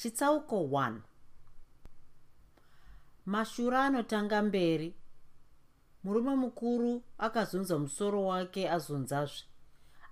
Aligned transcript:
chitsauko 0.00 0.56
1 0.56 0.92
mashura 3.26 3.84
anotanga 3.84 4.42
mberi. 4.42 4.94
Murume 6.04 6.34
mukuru 6.34 7.02
akazunza 7.18 7.78
musoro 7.78 8.26
wake 8.26 8.70
azunzazve 8.70 9.44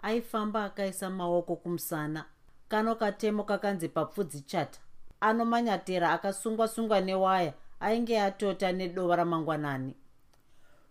aifamba 0.03 0.65
akaisa 0.65 1.11
maoko 1.11 1.57
kumusana. 1.57 2.25
Kano 2.69 2.95
katemo 2.95 3.45
kakanzi 3.45 3.89
papfudzi 3.89 4.41
chata. 4.41 4.81
Anomanyatera 5.21 6.13
akasungwa-sungwa 6.13 7.01
newaya 7.01 7.53
ainge 7.81 8.21
atota 8.21 8.73
nedova 8.73 9.17
ramangwanani. 9.17 9.95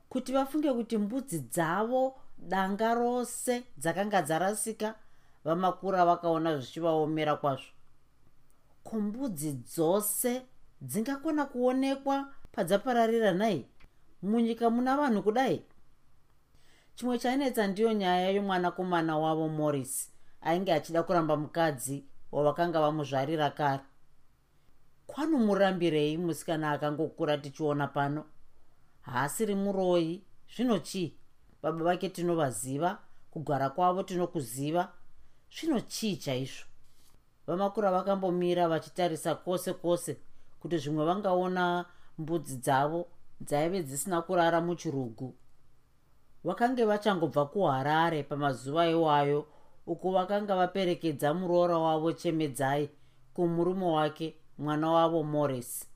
Kuti 0.09 0.31
vafunge 0.33 0.73
kuti 0.73 0.97
mbudzi 0.97 1.39
dzavo 1.39 2.15
danga 2.37 2.93
rose 2.93 3.63
dzakanga 3.77 4.21
dzarasika 4.21 4.95
vamakura 5.45 6.05
vakaona 6.05 6.57
zvichivaomera 6.57 7.35
kwazvo 7.35 7.76
kumbudzi 8.87 9.51
dzose 9.53 10.31
dzingakona 10.81 11.45
kuonekwa 11.45 12.33
padzapararira 12.51 13.31
nai? 13.31 13.65
Munyika 14.21 14.69
muna 14.69 14.97
vanhu 14.97 15.23
kudai? 15.23 15.61
Chimwe 16.95 17.19
chainetsa 17.19 17.67
ndiyo 17.67 17.93
nyaya 17.93 18.29
yomwanakomana 18.29 19.17
wavo 19.17 19.47
morris 19.49 19.93
ainge 20.41 20.73
achida 20.73 21.03
kuramba 21.03 21.37
mukadzi 21.37 22.05
wavakanga 22.31 22.81
vamuzvarira 22.81 23.49
kare. 23.49 23.83
Kwanomurambirei 25.07 26.17
musikana 26.17 26.71
akangokura 26.71 27.37
tichiona 27.37 27.87
pano? 27.87 28.25
Haasiri 29.01 29.55
muroyi 29.55 30.23
zvino 30.55 30.79
chii? 30.79 31.17
Baba 31.61 31.83
vake 31.83 32.09
tinovaziva 32.09 32.99
kugara 33.31 33.69
kwavo 33.69 34.03
tinokuziva 34.03 34.93
zvino 35.51 35.79
chii 35.79 36.17
chaizvo 36.17 36.66
vamakura 37.47 37.91
vakambomira 37.91 38.67
vachitarisa 38.67 39.35
kwose 39.35 39.73
kwose 39.73 40.17
kuti 40.59 40.77
zvimwe 40.77 41.05
vangaona 41.05 41.85
mbudzi 42.17 42.57
dzavo 42.57 43.07
dzaive 43.41 43.83
dzisina 43.83 44.21
kurara 44.21 44.61
muchirugu. 44.61 45.35
Vakange 46.43 46.85
vachangobva 46.85 47.45
kuharare 47.45 48.23
pamazuva 48.23 48.87
iwayo 48.89 49.47
uko 49.85 50.11
vakanga 50.11 50.55
vaperekedza 50.55 51.33
muroora 51.33 51.77
wavo 51.77 52.11
chemedzai 52.11 52.89
kumurume 53.33 53.85
wake 53.85 54.35
mwana 54.57 54.91
wavo 54.91 55.23
morris. 55.23 55.89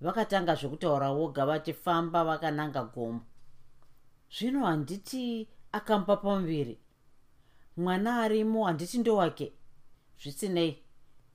Vakatanga 0.00 0.54
zvekutaura 0.54 1.10
woga 1.10 1.46
vachifamba 1.46 2.24
vakananga 2.24 2.84
gomo. 2.84 3.20
Zvino 4.30 4.66
handiti 4.66 5.48
akampa 5.72 6.16
pamuviri. 6.16 6.78
Mwana 7.76 8.22
arimo 8.22 8.64
handiti 8.64 8.98
ndowake 8.98 9.52
zvisinei. 10.20 10.82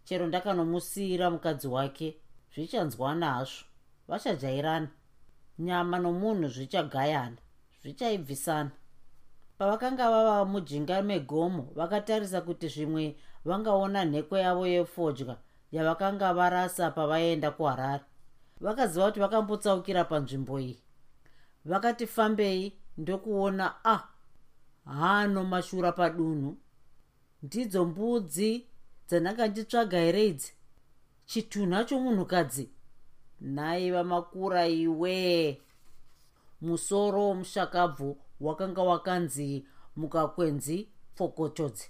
Chero 0.06 0.28
ndakanomusiyira 0.28 1.30
mukadzi 1.30 1.68
wake 1.68 2.18
zvichanzwana 2.54 3.34
hazvo 3.34 3.66
vachajairana. 4.08 4.88
Nyama 5.60 6.00
nomunhu 6.00 6.48
zvichagayana 6.48 7.38
zvichaibvisana. 7.82 8.72
Pavakanga 9.58 10.10
vava 10.12 10.46
mujinga 10.46 11.02
megomo 11.02 11.64
vakatarisa 11.76 12.42
kuti 12.42 12.68
zvimwe 12.68 13.16
vangaona 13.46 14.06
nheko 14.06 14.38
yavo 14.38 14.68
yefodya 14.68 15.38
yavakanga 15.72 16.34
varasa 16.34 16.92
pavaenda 16.92 17.52
kuharare. 17.52 18.04
Vakaziva 18.60 19.06
kuti 19.06 19.20
vakambotsaukira 19.20 20.04
panzvimbo 20.04 20.60
iyi. 20.60 20.82
Vakati 21.66 22.08
fambei 22.08 22.74
ndokuona 22.98 23.86
a 23.86 23.94
ah, 23.94 24.04
hano 24.86 25.44
mashura 25.44 25.92
padunhu. 25.92 26.58
Ndidzo 27.44 27.86
mbudzi 27.86 28.68
dzandanga 29.12 29.48
nditsvaga 29.48 30.00
here 30.00 30.28
idzi? 30.28 30.54
Chitunha 31.26 31.84
chomunhukadzi? 31.84 32.70
Nhai 33.42 33.92
vamakura 33.92 34.68
iwe. 34.68 35.62
Musoro 36.62 37.20
womushakabvu 37.28 38.18
wakanga 38.42 38.82
wakanzi 38.82 39.66
mukakwenzi 39.96 40.88
pfokotodzi 41.16 41.90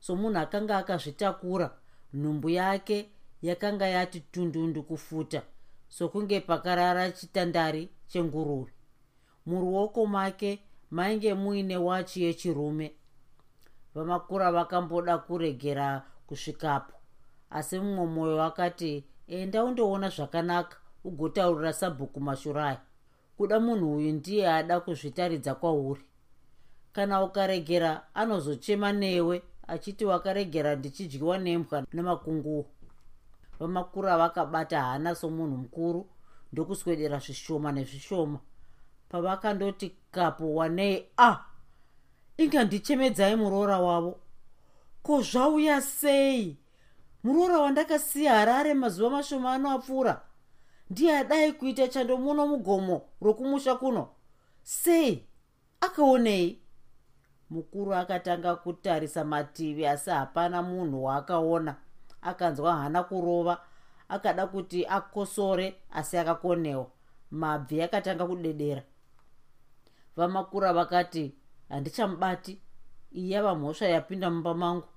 somunhu 0.00 0.38
akanga 0.38 0.76
akazvitakura 0.78 1.70
nhumbu 2.14 2.50
yake 2.50 3.10
yakanga 3.42 3.86
yati 3.86 4.20
tundundu 4.20 4.82
kufuta. 4.82 5.42
Sokunge 5.88 6.40
pakarara 6.40 7.10
chitandari 7.10 7.88
chenguruve. 8.08 8.72
Muruoko 9.46 10.06
make 10.06 10.62
mainge 10.90 11.34
muine 11.34 11.76
wachi 11.76 12.22
yechirume. 12.22 12.94
Vamakura 13.94 14.52
vakamboda 14.52 15.18
kuregera 15.18 16.02
kusvikapo. 16.30 16.92
Asi 17.50 17.78
mumwe 17.80 18.06
mwoyo 18.06 18.36
wakati 18.36 19.04
enda 19.28 19.64
undoona 19.64 20.08
zvakanaka 20.08 20.76
ugotaurira 21.04 21.72
sabhuku 21.72 22.20
mashuraya 22.20 22.80
kuda 23.36 23.60
munhu 23.60 23.96
uyu 23.96 24.12
ndiye 24.12 24.48
ada 24.52 24.80
kuzvitaridza 24.80 25.54
kwauri. 25.54 26.04
Kana 26.92 27.24
ukaregera 27.24 28.14
anozochema 28.14 28.92
newe 28.92 29.42
achiti 29.66 30.04
wakaregera 30.04 30.76
ndichidyiwa 30.76 31.38
nembwa 31.38 31.86
namakunguo 31.92 32.66
vamakura 33.60 34.18
vakabata 34.18 34.82
hana 34.82 35.14
somunhu 35.14 35.56
mukuru 35.56 36.06
ndokuswedera 36.52 37.18
zvishoma 37.18 37.72
nezvishoma. 37.72 38.38
Pavakandoti 39.08 39.96
kapo 40.10 40.54
wanei? 40.54 41.06
A 41.16 41.28
ah, 41.28 41.44
inga 42.38 42.64
ndichemedzai 42.64 43.36
muroora 43.36 43.78
wavo 43.80 44.20
ko 45.02 45.22
zvauya 45.22 45.80
sei? 45.80 46.56
Muroora 47.24 47.58
wandakasiya 47.58 48.34
harare 48.34 48.74
mazuva 48.74 49.10
mashoma 49.10 49.52
ano 49.52 49.70
apfuura. 49.70 50.20
Ndiye 50.90 51.18
adai 51.18 51.52
kuita 51.52 51.88
chando 51.88 52.16
muno 52.16 52.46
mugomo 52.46 53.02
rokumusha 53.20 53.74
kuno. 53.74 54.08
Sei? 54.62 55.26
Akaonei. 55.80 56.62
Mukuru 57.50 57.94
akatanga 57.94 58.56
kutarisa 58.56 59.24
mativi 59.24 59.86
asi 59.86 60.10
hapana 60.10 60.62
munhu 60.62 61.04
waakaona. 61.04 61.76
Akanzwa 62.22 62.76
hana 62.76 63.02
kurova. 63.02 63.60
Akada 64.08 64.46
kuti 64.46 64.86
akosore 64.86 65.74
asi 65.90 66.18
akakonewa 66.18 66.86
mabvi 67.30 67.82
akatanga 67.82 68.26
kudedera. 68.26 68.82
Vamakura 70.16 70.72
vakati 70.72 71.34
handichamubati 71.68 72.58
iyi 73.12 73.30
yava 73.30 73.54
mhosva 73.54 73.86
yapinda 73.86 74.30
mumba 74.30 74.54
mangu 74.54 74.88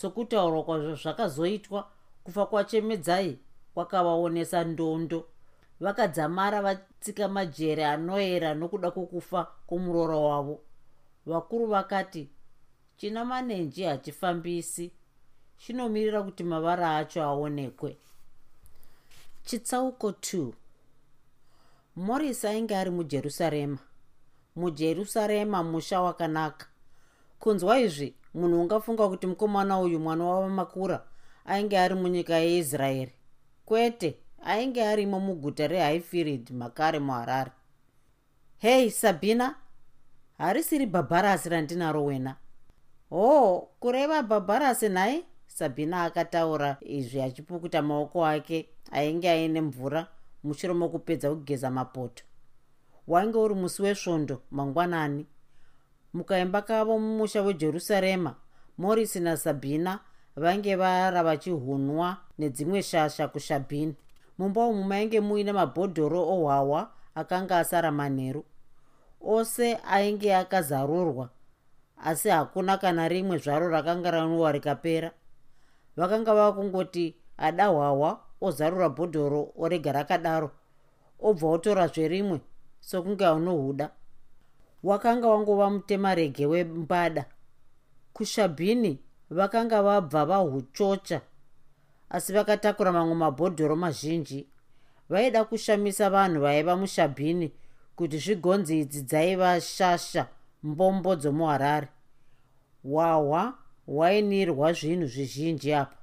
sokutaurwa 0.00 0.64
kwazvo 0.64 0.94
zvakazoitwa. 0.94 1.88
Kufa 2.24 2.46
kwachemedzai 2.46 3.38
kwakavaonesa 3.74 4.64
ndondo. 4.64 5.28
Vakadzamara 5.80 6.62
vatsika 6.62 7.28
majere 7.28 7.86
anoera 7.86 8.54
nokuda 8.54 8.90
kwokufa 8.90 9.44
kwomuroora 9.66 10.16
wavo. 10.16 10.60
Vakuru 11.26 11.66
vakati 11.66 12.28
china 12.96 13.24
manenji 13.24 13.82
hachifambisi? 13.82 14.92
Chinomirira 15.58 16.22
kuti 16.22 16.44
mavara 16.44 16.96
acho 16.96 17.22
aonekwe. 17.22 17.96
Chitsauko 19.44 20.10
2 20.10 20.52
morris 21.96 22.44
ainge 22.44 22.76
ari 22.76 22.90
mujerusarema. 22.90 23.78
Mujerusarema 24.56 25.62
musha 25.62 26.00
wakanaka. 26.00 26.66
Kunzwa 27.40 27.78
izvi 27.78 28.14
munhu 28.36 28.60
ungafunga 28.60 29.08
kuti 29.08 29.26
mukomana 29.26 29.80
uyu 29.80 29.98
mwana 30.00 30.24
wavamakura 30.24 31.02
ainge 31.44 31.78
ari 31.78 31.94
munyika 31.94 32.36
yeisraeri. 32.36 33.12
Kwete 33.64 34.16
ainge 34.44 34.84
arimo 34.86 35.20
muguta 35.20 35.66
rehaifirid 35.66 36.50
makare 36.50 36.98
muharare 36.98 37.50
hei 38.58 38.90
sabina 38.90 39.54
harisiri 40.38 40.86
bhabharasi 40.86 41.48
randinaro 41.48 42.04
wena. 42.04 42.36
Hoo 43.10 43.68
kureva 43.80 44.22
bhabharasi 44.22 44.88
nhai? 44.88 45.24
Sabina 45.46 46.02
akataura 46.04 46.76
izvi 46.80 47.20
achipukuta 47.22 47.82
maoko 47.82 48.26
ake 48.26 48.68
ainge 48.92 49.30
aine 49.30 49.60
mvura 49.60 50.06
mushure 50.44 50.74
mokupedza 50.74 51.30
kugeza 51.30 51.70
mapoto. 51.70 52.24
Wainge 53.06 53.38
uri 53.38 53.54
musi 53.54 53.82
wesvondo 53.82 54.42
mangwanani 54.50 55.26
mukaimba 56.14 56.62
kavo 56.62 56.98
mumusha 56.98 57.42
wejerusarema 57.42 58.34
morisi 58.78 59.20
nasabhina 59.20 60.00
vange 60.36 60.76
vara 60.76 61.22
vachihunwa 61.22 62.16
nedzimwe 62.38 62.82
shasha 62.82 63.28
kushabhini 63.28 63.94
mumba 64.38 64.66
umu 64.66 64.84
mainge 64.84 65.20
muine 65.20 65.52
mabhodhoro 65.52 66.20
ohwawa 66.34 66.90
akanga 67.14 67.58
asara 67.58 67.90
manheru. 67.92 68.44
Ose 69.20 69.78
ainge 69.90 70.34
akazarurwa 70.36 71.28
asi 72.04 72.28
hakuna 72.28 72.76
kana 72.78 73.08
rimwe 73.08 73.38
zvaro 73.38 73.68
rakanga 73.68 74.10
ranwiwa 74.10 74.52
rikapera. 74.52 75.10
Vakanga 75.96 76.34
vava 76.34 76.52
kungoti 76.52 77.16
ada 77.36 77.66
hwawa 77.66 78.20
ozarura 78.40 78.88
bhodhoro 78.88 79.52
orega 79.56 79.92
rakadaro 79.92 80.50
obva 81.20 81.46
otorazve 81.48 82.08
rimwe 82.08 82.40
sokunge 82.80 83.24
aunohuda 83.26 83.90
wakanga 84.86 85.28
wangova 85.28 85.70
mutemarege 85.70 86.46
wembada. 86.46 87.24
Kushabhini 88.12 88.98
vakanga 89.30 89.82
vabva 89.82 90.26
vahuchocha 90.26 91.20
asi 92.10 92.32
vakatakura 92.32 92.92
mamwe 92.92 93.14
mabhodhoro 93.14 93.76
mazhinji. 93.76 94.46
Vaida 95.08 95.44
kushamisa 95.44 96.10
vanhu 96.10 96.40
vaiva 96.40 96.76
mushabhini 96.76 97.52
kuti 97.96 98.18
zvigonzi 98.18 98.80
idzi 98.80 99.02
dzaiva 99.02 99.60
shasha 99.60 100.26
mbombo 100.62 101.16
dzomuharare. 101.16 101.88
Wahwa 102.84 103.58
hwainirwa 103.86 104.72
zvinhu 104.72 105.06
zvizhinji 105.06 105.74
apa. 105.74 105.96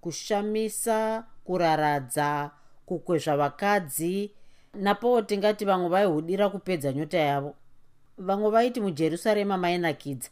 Kushamisa 0.00 1.24
kuraradza 1.44 2.50
kukwezva 2.86 3.36
vakadzi 3.36 4.30
napowo 4.74 5.22
tingati 5.22 5.64
vamwe 5.64 5.88
vaihudira 5.88 6.48
kupedza 6.48 6.92
nyota 6.92 7.18
yavo 7.18 7.56
vamwe 8.18 8.50
vaiti 8.50 8.80
mujerusarema 8.80 9.58
mainakidza 9.58 10.30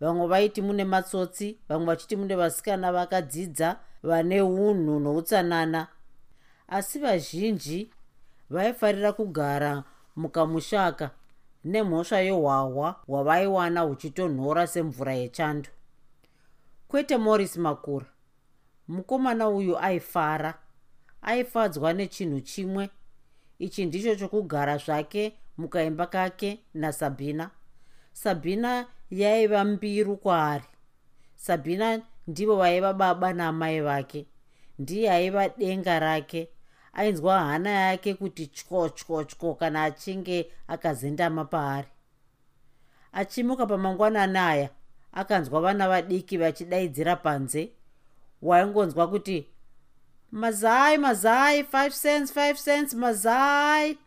vamwe 0.00 0.26
vaiti 0.26 0.62
mune 0.62 0.84
matsotsi 0.84 1.58
vamwe 1.68 1.86
vachiti 1.86 2.16
mune 2.16 2.36
vasikana 2.36 2.92
vakadzidza 2.92 3.76
vane 4.02 4.42
unhu 4.42 5.00
noutsanana. 5.00 5.88
Asi 6.68 6.98
vazhinji 6.98 7.90
vaifarira 8.50 9.12
kugara 9.12 9.84
mukamushaka 10.16 11.10
nemhosva 11.64 12.20
yohwahwa 12.20 12.96
hwavaiwana 13.06 13.80
huchitonhora 13.80 14.66
semvura 14.66 15.14
yechando 15.14 15.68
kwete 16.88 17.16
morris 17.16 17.56
makura 17.56 18.06
mukomana 18.88 19.48
uyu 19.48 19.78
aifara 19.78 20.54
aifadzwa 21.22 21.92
nechinhu 21.92 22.40
chimwe 22.40 22.90
ichi 23.58 23.86
ndicho 23.86 24.14
chokugara 24.16 24.76
zvake 24.78 25.32
mukaimba 25.58 26.06
kake 26.06 26.60
nasabhina. 26.74 27.50
Sabhina 28.12 28.86
yaiva 29.10 29.64
mbiru 29.64 30.16
kwaari. 30.16 30.64
Sabhina 31.36 32.00
ndivo 32.26 32.56
vaiva 32.56 32.92
baba 32.92 33.32
naamai 33.32 33.80
vake. 33.80 34.26
Ndiye 34.78 35.10
aiva 35.10 35.48
denga 35.48 35.98
rake. 35.98 36.48
Ainzwa 36.92 37.40
hana 37.40 37.70
yake 37.70 38.14
kuti 38.14 38.46
tyo 38.46 38.88
tyo 38.88 39.24
tyo 39.24 39.54
kana 39.54 39.84
achinge 39.84 40.52
akazendama 40.68 41.44
paari. 41.44 41.88
Achimuka 43.12 43.66
pamangwanani 43.66 44.38
aya 44.38 44.70
akanzwa 45.12 45.60
vana 45.60 45.88
vadiki 45.88 46.36
vachidaidzira 46.36 47.16
panze. 47.16 47.72
Waingonzwa 48.42 49.08
kuti 49.08 49.46
mazai 50.36 50.98
mazai 50.98 51.62
5 51.62 51.90
cents 52.02 52.36
5 52.36 52.64
cents 52.64 52.94
mazai. 52.94 53.98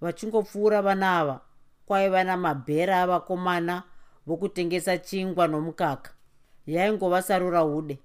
Vachingopfuura 0.00 0.82
vana 0.82 1.18
ava. 1.18 1.40
Kwaiva 1.86 2.24
namabhera 2.24 3.02
avakomana 3.02 3.82
vokutengesa 4.26 4.98
chingwa 4.98 5.48
nomukaka. 5.48 6.10
Yaingova 6.66 7.22
sarura 7.22 7.64
ude. 7.64 7.98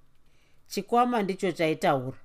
Chikwama 0.66 1.22
ndicho 1.22 1.52
chaitaura. 1.52 2.16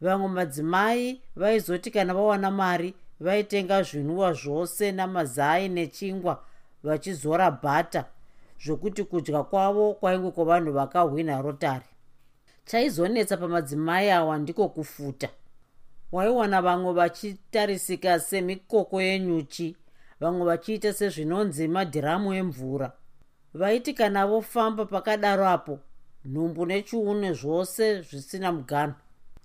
Vamwe 0.00 0.28
madzimai 0.28 1.22
vaizoti 1.36 1.90
kana 1.90 2.14
vawana 2.14 2.50
mari 2.50 2.94
vaitenga 3.20 3.82
zvinwiwa 3.82 4.32
zvose 4.32 4.92
namazai 4.92 5.68
nechingwa 5.68 6.44
vachizora 6.82 7.50
bhata 7.50 8.04
zvokuti 8.64 9.04
kudya 9.04 9.42
kwavo 9.42 9.94
kwainge 9.94 10.30
kwavanhu 10.30 10.72
vakahwina 10.72 11.42
rotari 11.42 11.84
chaizonetsa 12.68 13.36
pamadzimai 13.36 14.10
awa 14.10 14.38
ndiko 14.38 14.68
kufuta. 14.68 15.28
Waiwana 16.12 16.62
vamwe 16.62 16.92
vachitarisika 16.92 18.20
semikoko 18.20 19.02
yenyuchi 19.02 19.76
vamwe 20.20 20.46
vachiita 20.46 20.92
sezvinonzi 20.92 21.68
madhiramu 21.68 22.34
emvura. 22.34 22.92
Vaiti 23.54 23.94
kana 23.94 24.26
vofamba 24.26 24.84
pakadaro 24.84 25.48
apo 25.48 25.78
nhumbu 26.24 26.66
nechiuno 26.66 27.32
zvose 27.32 28.02
zvisina 28.02 28.52
muganho 28.52 28.94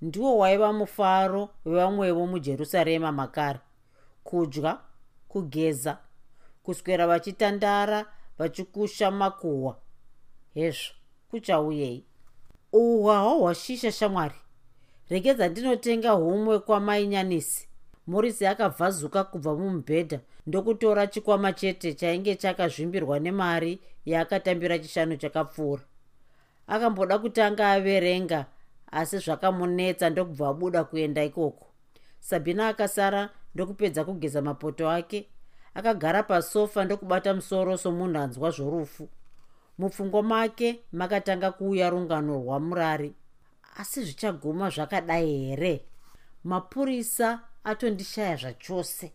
ndiwo 0.01 0.37
waiva 0.37 0.73
mufaro 0.73 1.49
wevamwevo 1.65 2.27
mujerusarema 2.27 3.11
makare. 3.11 3.59
Kudya 4.23 4.77
kugeza 5.27 5.97
kuswera 6.63 7.07
vachitandara 7.07 8.05
vachikusha 8.37 9.11
makuhwa. 9.11 9.77
Hezvo 10.53 10.93
kuchauyei 11.29 12.05
uhwa 12.73 13.19
hwahwashisha 13.19 13.91
shamwari. 13.91 14.35
Regedza 15.09 15.47
ndinotenga 15.47 16.11
humwe 16.11 16.59
kwamainyanisi 16.59 17.67
morisi 18.07 18.45
akabvazuka 18.45 19.23
kubva 19.23 19.55
mumubhedha 19.55 20.19
ndokutora 20.47 21.07
chikwama 21.07 21.53
chete 21.53 21.93
chainge 21.93 22.35
chakazvimbirwa 22.35 23.19
nemari 23.19 23.79
yaakatambira 24.05 24.79
chishanu 24.79 25.15
chakapfuura. 25.15 25.83
Akamboda 26.67 27.19
kutanga 27.19 27.71
averenga 27.71 28.45
asi 28.91 29.17
zvakamunetsa 29.17 30.09
ndokubva 30.09 30.47
abuda 30.49 30.83
kuenda 30.83 31.23
ikoko. 31.23 31.67
Sabhina 32.19 32.67
akasara 32.67 33.29
ndokupedza 33.55 34.03
kugeza 34.03 34.41
mapoto 34.41 34.89
ake 34.89 35.27
akagara 35.73 36.23
pasofa 36.23 36.85
ndokubata 36.85 37.33
musoro 37.33 37.77
somunhu 37.77 38.17
anzwa 38.19 38.51
zvorufu 38.51 39.09
mupfungwa 39.77 40.23
make 40.23 40.79
makatanga 40.91 41.51
kuuya 41.51 41.89
rungano 41.89 42.33
rwamurari. 42.37 43.13
Asi 43.77 44.03
zvichaguma 44.03 44.69
zvakadai 44.69 45.45
here? 45.45 45.85
Mapurisa 46.43 47.39
atondishaya 47.63 48.35
zvachose. 48.35 49.11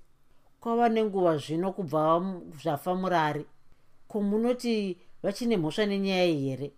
Kwava 0.60 0.88
nenguva 0.88 1.36
zvino 1.36 1.72
kubva 1.72 2.22
zvafa 2.62 2.94
murari. 2.94 3.46
Ko 4.08 4.20
munoti 4.20 4.98
vachine 5.22 5.56
mhosva 5.56 5.86
nenyaya 5.86 6.26
iyi 6.26 6.48
here? 6.48 6.72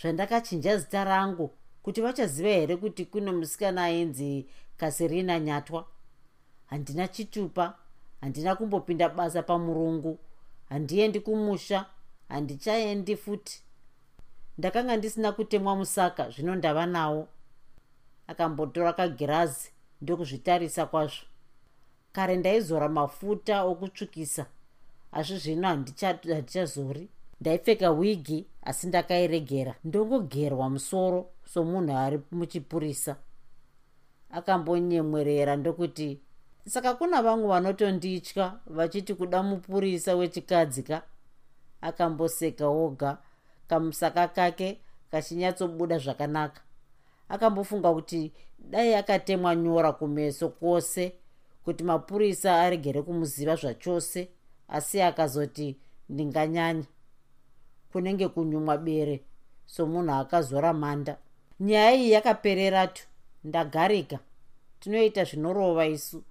Zvandakachinja 0.00 0.76
zita 0.76 1.04
rangu 1.04 1.50
kuti 1.82 2.00
vachaziva 2.00 2.48
here 2.48 2.76
kuti 2.76 3.04
kune 3.04 3.32
musikana 3.32 3.84
ainzi 3.84 4.46
kasirina 4.76 5.40
nyatwa? 5.40 5.86
Handina 6.66 7.08
chitupa 7.08 7.74
handina 8.20 8.56
kumbopinda 8.56 9.08
basa 9.08 9.42
pamurungu. 9.42 10.18
Handiendi 10.68 11.20
kumusha 11.20 11.86
handichaendi 12.28 13.16
futi. 13.16 13.62
Ndakanga 14.58 14.96
ndisina 14.96 15.32
kutemwa 15.32 15.76
musaka 15.76 16.30
zvino 16.30 16.54
ndava 16.54 16.86
nawo. 16.86 17.28
Akambotora 18.26 18.92
kagirazi 18.92 19.70
ndokuzvitarisa 20.02 20.86
kwazvo. 20.86 21.24
Kare 22.12 22.36
ndaizora 22.36 22.88
mafuta 22.88 23.64
okutsvukisa 23.64 24.46
asi 25.12 25.36
zvino 25.38 25.68
handichazori. 25.68 27.08
Ndaipfeka 27.40 27.90
wigi 27.90 28.46
asi 28.62 28.86
ndakairegera. 28.86 29.74
Ndongogerwa 29.84 30.70
musoro 30.70 31.30
somunhu 31.44 31.96
ari 31.96 32.20
muchipurisa. 32.30 33.16
Akambonyemwerera 34.30 35.56
ndokuti 35.56 36.20
saka 36.68 36.94
kuna 36.94 37.22
vamwe 37.22 37.48
vanotonditya 37.48 38.58
vachiti 38.66 39.14
kuda 39.14 39.42
mupurisa 39.42 40.16
wechikadzi 40.16 40.82
ka 40.82 41.02
akamboseka 41.80 42.68
oga. 42.68 43.18
Kamusaka 43.68 44.28
kake 44.28 44.80
kachinyatsobuda 45.10 45.98
zvakanaka. 45.98 46.60
Akambofunga 47.28 47.92
kuti 47.92 48.32
dai 48.58 48.94
akatemwa 48.94 49.56
nyora 49.56 49.92
kumeso 49.92 50.48
kwose 50.48 51.12
kuti 51.64 51.84
mapurisa 51.84 52.60
aregere 52.62 53.02
kumuziva 53.02 53.56
zvachose 53.56 54.28
asi 54.68 55.02
akazoti 55.02 55.76
ndinganyanya. 56.08 56.84
Kunenge 57.92 58.28
kunyumwa 58.28 58.78
bere 58.78 59.24
somunhu 59.66 60.12
akazora 60.12 60.72
manda. 60.72 61.16
Nyaya 61.60 61.94
iyi 61.94 62.10
yakapereratu 62.12 63.02
ndagarika. 63.44 64.18
Tinoita 64.80 65.24
zvinorova 65.24 65.86
isu. 65.86 66.22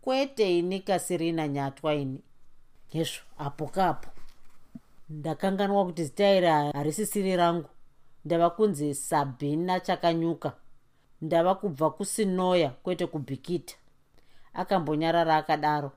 Kwete 0.00 0.58
ini 0.58 0.80
kasirina 0.80 1.48
nyatwa 1.48 1.94
ini. 1.94 2.20
Hezvo 2.88 3.22
apo. 3.38 3.66
kapo 3.66 4.19
ndakanganwa 5.10 5.84
kuti 5.86 6.04
zita 6.04 6.30
iri 6.36 6.46
harisisiri 6.46 7.36
rangu. 7.36 7.68
Ndava 8.24 8.50
kunzi 8.50 8.94
sabhina 8.94 9.80
chakanyuka. 9.80 10.52
Ndava 11.22 11.54
kubva 11.54 11.90
kusinoya 11.90 12.70
kwete 12.70 13.06
kubhikita. 13.06 13.74
Akambonyarara 14.54 15.36
akadaro 15.36 15.92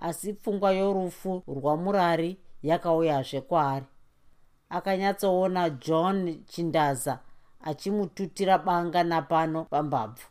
asi 0.00 0.32
pfungwa 0.32 0.72
yorufu 0.72 1.42
rwamurari 1.48 2.36
yakauyazve 2.62 3.40
kwaari. 3.40 3.86
Akanyatsoona 4.70 5.70
john 5.70 6.44
chindaza 6.46 7.18
achimututira 7.60 8.58
banga 8.58 9.04
napano 9.04 9.64
pambabvu. 9.64 10.24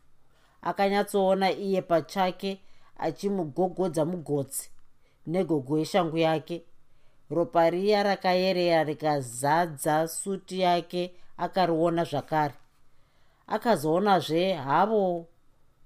Akanyatsoona 0.62 1.51
iye 1.51 1.81
pachake 1.81 2.62
achimugogodza 2.98 4.05
mugotsi 4.05 4.69
negogo 5.27 5.77
yeshangu 5.79 6.17
yake 6.17 6.63
ropa 7.29 7.69
riya 7.69 8.03
rakayerera 8.03 8.83
rikazadza 8.83 10.07
suti 10.07 10.59
yake 10.59 11.13
akariona 11.38 12.03
zvakare. 12.03 12.53
Akazoonazve 13.48 14.53
havo 14.53 15.25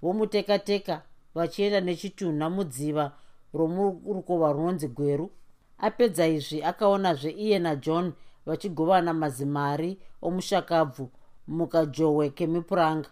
vomutekateka 0.01 1.01
vachienda 1.35 1.81
nechitunha 1.81 2.49
mudziva 2.49 3.11
romurukova 3.53 4.53
runonzi 4.53 4.87
gweru. 4.87 5.31
Apedza 5.77 6.27
izvi 6.27 6.63
akaonazve 6.63 7.29
iye 7.29 7.59
najohn 7.59 8.13
vachigovana 8.45 9.13
mazimari 9.13 9.99
omushakabvu 10.21 11.11
mukajohwe 11.47 12.29
kemipuranga. 12.29 13.09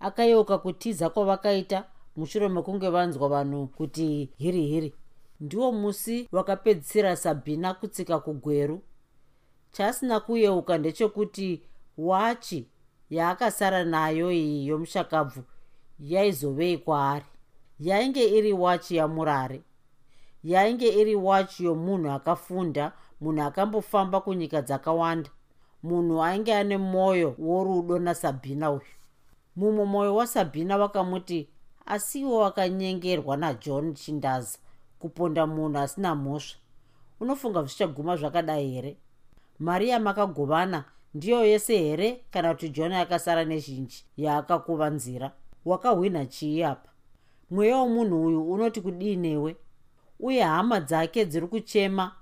Akayeuka 0.00 0.58
kutiza 0.58 1.10
kwavakaita 1.10 1.84
mushure 2.16 2.48
mekunge 2.48 2.88
vanzwa 2.88 3.28
vanhu 3.28 3.66
kuti 3.66 4.30
hiri 4.36 4.66
hiri 4.66 4.94
ndiwo 5.40 5.72
musi 5.72 6.28
wakapedzisira 6.32 7.16
sabhina 7.16 7.74
kutsika 7.74 8.18
kugweru. 8.18 8.82
chaasina 9.72 10.20
kuyeuka 10.20 10.78
ndechekuti 10.78 11.62
wachi 11.98 12.68
yaakasara 13.10 13.84
nayo 13.84 14.32
iyi 14.32 14.66
yomushakabvu 14.66 15.42
yaizovei 16.00 16.78
kwaari. 16.78 17.24
yainge 17.80 18.24
iri 18.38 18.52
wachi 18.52 18.96
yamurare. 18.96 19.62
yainge 20.44 20.88
iri 21.00 21.14
wachi 21.14 21.64
yomunhu 21.64 22.10
akafunda 22.10 22.92
munhu 23.20 23.42
akambofamba 23.42 24.20
kunyika 24.20 24.62
dzakawanda. 24.62 25.30
munhu 25.82 26.22
ainge 26.24 26.54
ane 26.54 26.76
mwoyo 26.78 27.34
worudo 27.38 27.98
nasabhina 27.98 28.70
uyu. 28.70 28.82
mumwe 29.56 29.84
mwoyo 29.84 30.14
wasabhina 30.16 30.76
wakamuti 30.76 31.48
asiwo 31.86 32.38
wakanyengerwa 32.38 33.36
najohn 33.36 33.94
chindaza 33.94 34.58
kuponda 35.04 35.46
munhu 35.46 35.78
asina 35.78 36.14
mhosva. 36.14 36.58
Unofunga 37.20 37.62
zvichaguma 37.62 38.16
zvakadai 38.16 38.70
here? 38.70 38.96
Mari 39.58 39.88
yamakagovana 39.88 40.84
ndiyo 41.14 41.44
yese 41.44 41.78
here 41.78 42.24
kana 42.30 42.54
kuti 42.54 42.68
john 42.68 42.92
akasara 42.92 43.44
nezhinji 43.44 44.04
yaakakuva 44.16 44.90
nzira? 44.90 45.32
Wakahwina 45.64 46.26
chii 46.26 46.62
apa? 46.62 46.90
Mweya 47.50 47.76
womunhu 47.76 48.26
uyu 48.26 48.52
unoti 48.52 48.80
kudii 48.80 49.16
newe? 49.16 49.56
Uye 50.20 50.42
hama 50.42 50.80
dzake 50.80 51.24
dziri 51.24 51.46
kuchema 51.46 52.12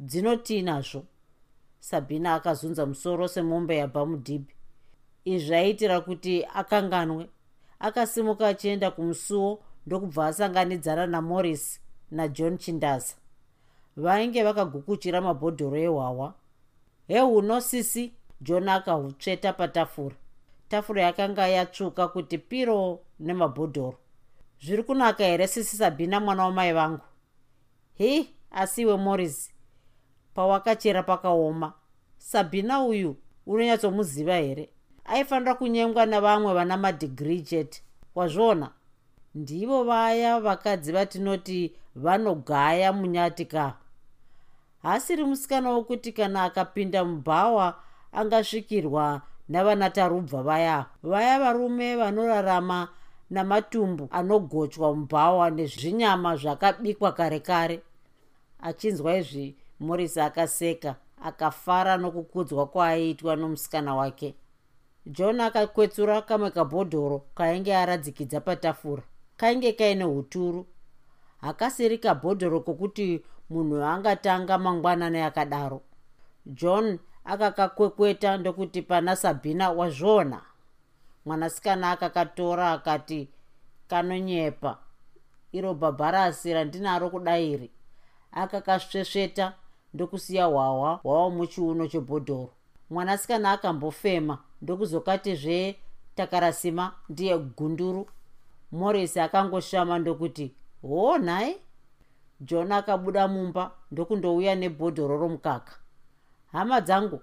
dzinotii 0.00 0.62
nazvo? 0.62 1.04
Sabhina 1.80 2.34
akazunza 2.34 2.86
musoro 2.86 3.28
semombe 3.28 3.76
yabva 3.76 4.06
mudhibhi. 4.06 4.54
Izvi 5.24 5.46
zvaiitira 5.46 6.00
kuti 6.00 6.44
akanganwe. 6.54 7.28
Akasimuka 7.78 8.48
achienda 8.48 8.90
kumusuwo 8.90 9.62
ndokubva 9.86 10.26
asanganidzana 10.26 11.06
namorris 11.06 11.80
najohn 12.10 12.58
chindaza. 12.58 13.14
Vainge 13.96 14.42
vakagukuchira 14.42 15.20
mabhodhoro 15.20 15.76
ehwahwa 15.76 16.34
heuno 17.08 17.60
sisi 17.60 18.12
john 18.40 18.68
akahutsveta 18.68 19.52
patafura. 19.52 20.16
Tafura 20.68 21.02
yakanga 21.02 21.48
yatsvuka 21.48 22.08
kuti 22.08 22.38
piro 22.38 23.00
nemabhodhoro. 23.20 23.98
Zviri 24.60 24.82
kunaka 24.82 25.24
here 25.24 25.46
sisi 25.46 25.76
sabhina 25.76 26.20
mwana 26.20 26.44
wamai 26.44 26.72
vangu? 26.72 27.00
Hi 27.94 28.30
asiwe 28.50 28.96
morris 28.96 29.50
pawakachera 30.34 31.02
pakaoma. 31.02 31.72
Sabhina 32.18 32.82
uyu 32.82 33.16
unonyatsomuziva 33.46 34.36
here? 34.36 34.68
Aifanira 35.04 35.54
kunyengwa 35.54 36.06
navamwe 36.06 36.54
vana 36.54 36.76
madhigiri 36.76 37.42
chete. 37.42 37.82
Wazviona 38.14 38.70
ndivo 39.38 39.84
vaya 39.84 40.40
vakadzi 40.40 40.92
vatinoti 40.92 41.72
vanogaya 41.94 42.92
munyatika 42.92 43.74
haasiri 44.82 45.24
musikana 45.24 45.70
wokuti 45.70 46.12
kana 46.12 46.44
akapinda 46.44 47.04
mubhawa 47.04 47.66
angasvikirwa 48.12 49.22
navanatarubva 49.48 50.42
vaya. 50.42 50.86
Vaya 51.02 51.38
varume 51.38 51.96
vanorarama 51.96 52.88
namatumbu 53.30 54.08
anogochwa 54.10 54.94
mubhawa 54.94 55.50
nezvinyama 55.50 56.36
zvakabikwa 56.36 57.12
kare 57.12 57.40
kare 57.40 57.82
achinzwa 58.60 59.16
izvi 59.16 59.56
morisi 59.80 60.20
akaseka 60.20 60.96
akafara 61.24 61.96
nokukudzwa 61.96 62.66
kwaaiitwa 62.66 63.36
nomusikana 63.36 63.94
wake. 63.94 64.34
John 65.06 65.40
akakwetsura 65.40 66.22
kamwe 66.22 66.50
kabhodhoro 66.50 67.22
kainge 67.34 67.76
aradzikidza 67.76 68.40
patafura 68.40 69.02
kainge 69.38 69.72
kaine 69.72 70.04
huturu. 70.04 70.66
Hakasiri 71.40 71.98
kabhodhoro 71.98 72.60
kokuti 72.60 73.24
munhu 73.50 73.82
angatanga 73.84 74.58
mangwanani 74.58 75.20
akadaro. 75.20 75.80
John 76.46 76.98
akakakwekweta 77.24 78.36
ndokuti 78.36 78.82
pana 78.82 79.16
sabhina 79.16 79.70
wazvona 79.70 80.40
mwanasikana 81.24 81.90
akakatora 81.90 82.72
akati 82.72 83.28
kanonyepa. 83.88 84.78
Iro 85.52 85.74
bhabharasi 85.74 86.52
randinaro 86.54 87.10
kudairi 87.10 87.70
akakasvesveta 88.32 89.52
ndokusiya 89.94 90.44
hwahwa 90.44 90.94
hwava 91.02 91.30
muchiuno 91.36 91.86
chebhodhoro. 91.88 92.50
Mwanasikana 92.90 93.52
akambofema 93.52 94.38
ndokuzokatizve 94.62 95.76
takarasima 96.14 96.92
ndiye 97.08 97.38
gunduru 97.38 98.06
morisi 98.72 99.20
akangoshama 99.20 99.98
ndokuti 99.98 100.54
hoo 100.82 101.18
nhai? 101.18 101.56
John 102.40 102.72
akabuda 102.72 103.28
mumba 103.28 103.70
ndokundouya 103.90 104.54
nebhodhoro 104.54 105.16
romukaka 105.18 105.72
hama 106.52 106.80
dzangu 106.80 107.20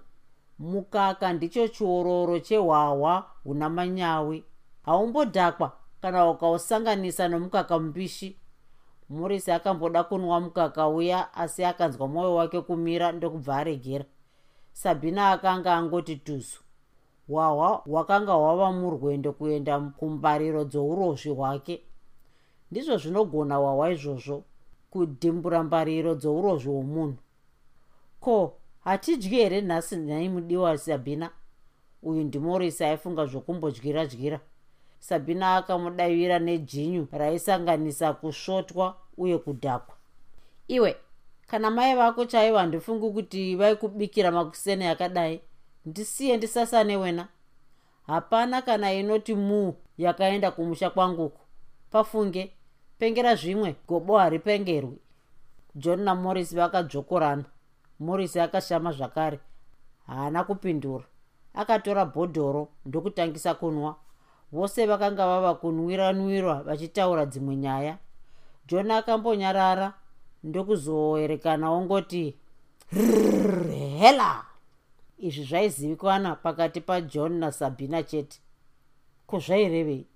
mukaka 0.58 1.32
ndicho 1.32 1.68
chiororo 1.68 2.38
chehwahwa 2.38 3.30
huna 3.44 3.68
manyawi. 3.68 4.44
Haumbodhakwa 4.82 5.72
kana 6.02 6.30
ukausanganisa 6.30 7.28
nomukaka 7.28 7.78
mubishi 7.78 8.36
morisi 9.08 9.50
akamboda 9.52 10.04
kunwa 10.04 10.40
mukaka 10.40 10.88
uya 10.88 11.34
asi 11.34 11.64
akanzwa 11.64 12.08
mwoyo 12.08 12.34
wake 12.34 12.60
kumira 12.60 13.12
ndokubva 13.12 13.56
aregera. 13.56 14.04
Sabhina 14.72 15.30
akanga 15.30 15.74
angoti 15.74 16.16
tuzu 16.16 16.58
hwahwa 17.28 17.68
hwakanga 17.86 18.32
hwava 18.32 18.72
murwendo 18.72 19.32
kuenda 19.32 19.80
kumbariro 19.80 20.64
dzourozvi 20.64 21.30
hwake. 21.30 21.82
Ndizvo 22.70 22.96
zvinogona 22.96 23.56
hwahwa 23.56 23.90
izvozvo 23.90 24.42
kudhimbura 24.90 25.62
mbariro 25.62 26.14
dzourozvi 26.14 26.68
hwomunhu. 26.70 27.16
Ko 28.20 28.52
hatidyi 28.84 29.28
here 29.28 29.60
nhasi 29.60 29.96
nhai 29.96 30.28
mudiwa 30.28 30.78
sabhina 30.78 31.30
uyu 32.02 32.24
ndimorisi 32.24 32.84
aifunga 32.84 33.26
zvokumbodyira 33.26 34.06
dyira. 34.06 34.40
Sabhina 34.98 35.56
akamudavira 35.56 36.38
nejinyu 36.38 37.08
raisanganisa 37.12 38.12
kusvotwa 38.12 38.96
uye 39.16 39.38
kudhakwa. 39.38 39.94
Iwe 40.68 40.96
kana 41.46 41.70
mai 41.70 41.96
vako 41.96 42.24
chaivo 42.24 42.58
handifungi 42.58 43.10
kuti 43.10 43.56
vaikubikira 43.56 44.30
makusene 44.30 44.88
akadai 44.90 45.40
ndisiye 45.86 46.36
ndisasane 46.36 46.96
wena. 46.96 47.28
Hapana 48.06 48.62
kana 48.62 48.92
inoti 48.92 49.34
muu 49.34 49.74
yakaenda 49.98 50.50
kumusha 50.50 50.90
kwanguku 50.90 51.40
pafunge 51.90 52.52
pengera 52.98 53.34
zvimwe 53.34 53.76
gobo 53.88 54.18
haripengerwi. 54.18 54.98
John 55.74 56.00
namorris 56.00 56.54
vakadzokorana 56.54 57.44
morris 58.00 58.36
akashama 58.36 58.92
zvakare. 58.92 59.40
Haana 60.06 60.44
kupindura. 60.44 61.04
Akatora 61.54 62.04
bhodhoro 62.04 62.68
ndokutangisa 62.86 63.54
kunwa. 63.54 63.96
Vose 64.52 64.86
vakanga 64.86 65.26
vava 65.26 65.54
kunwiranwirwa 65.54 66.62
vachitaura 66.62 67.26
dzimwe 67.26 67.56
nyaya. 67.56 67.98
John 68.66 68.90
akambonyarara 68.90 69.94
ndokuzoerekana 70.44 71.70
ongoti 71.70 72.36
hela 73.98 74.44
izvi 75.18 75.44
zvaizivikana 75.44 76.36
pakati 76.36 76.80
pajohn 76.80 77.38
nasabhina 77.38 78.02
chete. 78.02 78.40
Kozvairevei 79.26 80.06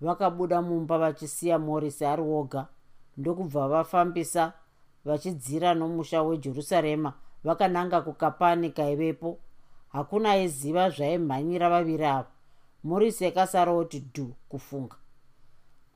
vakabuda 0.00 0.62
mumba 0.62 0.98
vachisiya 0.98 1.58
morris 1.58 2.02
ari 2.02 2.22
woga. 2.22 2.68
Ndokubva 3.16 3.68
vafambisa 3.68 4.52
vachidzira 5.04 5.74
nomusha 5.74 6.22
wejerusarema 6.22 7.12
vakananga 7.44 8.00
kukapani 8.00 8.70
kaivepo 8.70 9.38
hakuna 9.88 10.30
aiziva 10.30 10.90
zvaimhanyira 10.90 11.68
vaviri 11.70 12.04
ava. 12.04 12.30
Morris 12.84 13.22
akasara 13.22 13.72
oti 13.72 14.00
dhu 14.00 14.34
kufunga. 14.48 14.96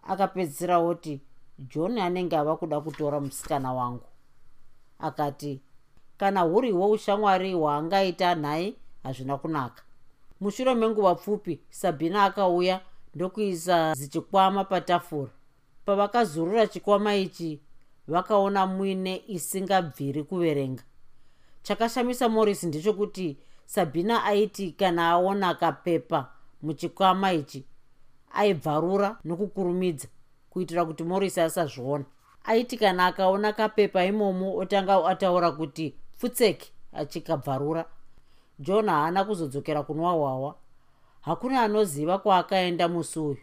Akapedzisira 0.02 0.78
oti 0.78 1.20
john 1.58 1.98
anenge 1.98 2.36
ava 2.36 2.56
kuda 2.56 2.80
kutora 2.80 3.20
musikana 3.20 3.72
wangu. 3.72 4.06
Akati 4.98 5.60
kana 6.18 6.40
huriwo 6.40 6.90
ushamwari 6.90 7.52
hwaangaita 7.54 8.34
nhai 8.34 8.76
hazvina 9.02 9.36
kunaka. 9.36 9.82
Mushure 10.40 10.74
menguva 10.74 11.14
pfupi 11.14 11.60
sabhina 11.70 12.24
akauya 12.24 12.80
ndokuisa 13.14 13.94
zichikwama 13.94 14.64
patafura. 14.64 15.30
Pavakazurura 15.84 16.66
chikwama 16.66 17.14
ichi 17.16 17.60
vakaona 18.08 18.66
muine 18.66 19.22
isingabviri 19.26 20.22
kuverenga. 20.24 20.82
Chakashamisa 21.62 22.28
morris 22.28 22.64
ndechokuti 22.64 23.36
sabhina 23.66 24.24
aiti 24.24 24.72
kana 24.72 25.08
aona 25.10 25.54
kapepa 25.54 26.28
muchikwama 26.62 27.32
ichi 27.32 27.64
aibvarura 28.32 29.18
nokukurumidza 29.24 30.08
kuitira 30.50 30.84
kuti 30.84 31.04
morris 31.04 31.38
asazviona. 31.38 32.04
Aiti 32.44 32.76
kana 32.78 33.06
akaona 33.06 33.52
kapepa 33.52 34.04
imomo 34.04 34.56
otanga 34.56 35.04
ataura 35.06 35.50
kuti 35.52 35.94
pfutseki 36.18 36.72
achikabvarura. 36.92 37.84
John 38.58 38.88
haana 38.88 39.24
kuzodzokera 39.24 39.82
kunwa 39.82 40.12
hwawa 40.12 40.54
hakuna 41.20 41.62
anoziva 41.62 42.18
kwaakaenda 42.18 42.88
musi 42.88 43.18
uyu 43.18 43.38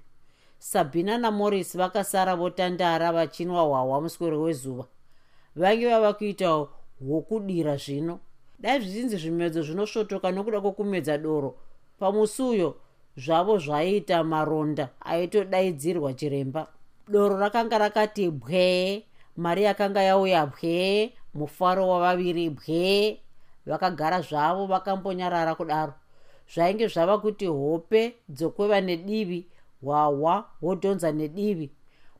sabhina 0.59 1.17
namorris 1.17 1.77
vakasara 1.77 2.35
votandara 2.35 3.11
vachinwa 3.11 3.61
hwahwa 3.61 4.01
muswero 4.01 4.41
wezuva. 4.41 4.85
Vange 5.55 5.89
vava 5.89 6.13
kuita 6.13 6.67
hwokudira 6.99 7.77
zvino. 7.77 8.19
Dai 8.59 8.79
zvichinzi 8.79 9.17
zvimedzo 9.17 9.61
zvinosvotoka 9.61 10.31
nokuda 10.31 10.61
kwokumedza 10.61 11.17
doro. 11.17 11.55
Pamusi 11.99 12.41
uyo 12.41 12.75
zvavo 13.17 13.57
zvaiita 13.57 14.23
maronda 14.23 14.89
aitodaidzirwa 15.01 16.13
chiremba. 16.13 16.67
Doro 17.07 17.37
rakanga 17.37 17.77
rakati 17.77 18.29
bwee 18.31 19.03
mari 19.37 19.63
yakanga 19.63 20.01
yauya 20.01 20.45
bwee 20.45 21.11
mufaro 21.33 21.87
wavaviri 21.87 22.49
bwee 22.49 23.19
vakagara 23.65 24.21
zvavo 24.21 24.65
vakambonyarara 24.65 25.55
kudaro. 25.55 25.93
Zvainge 26.53 26.87
zvava 26.87 27.17
kuti 27.17 27.45
hope 27.45 28.15
dzokweva 28.29 28.81
nedivi 28.81 29.47
hwahwa 29.81 30.49
hwodhonza 30.61 31.11
nedivi. 31.11 31.71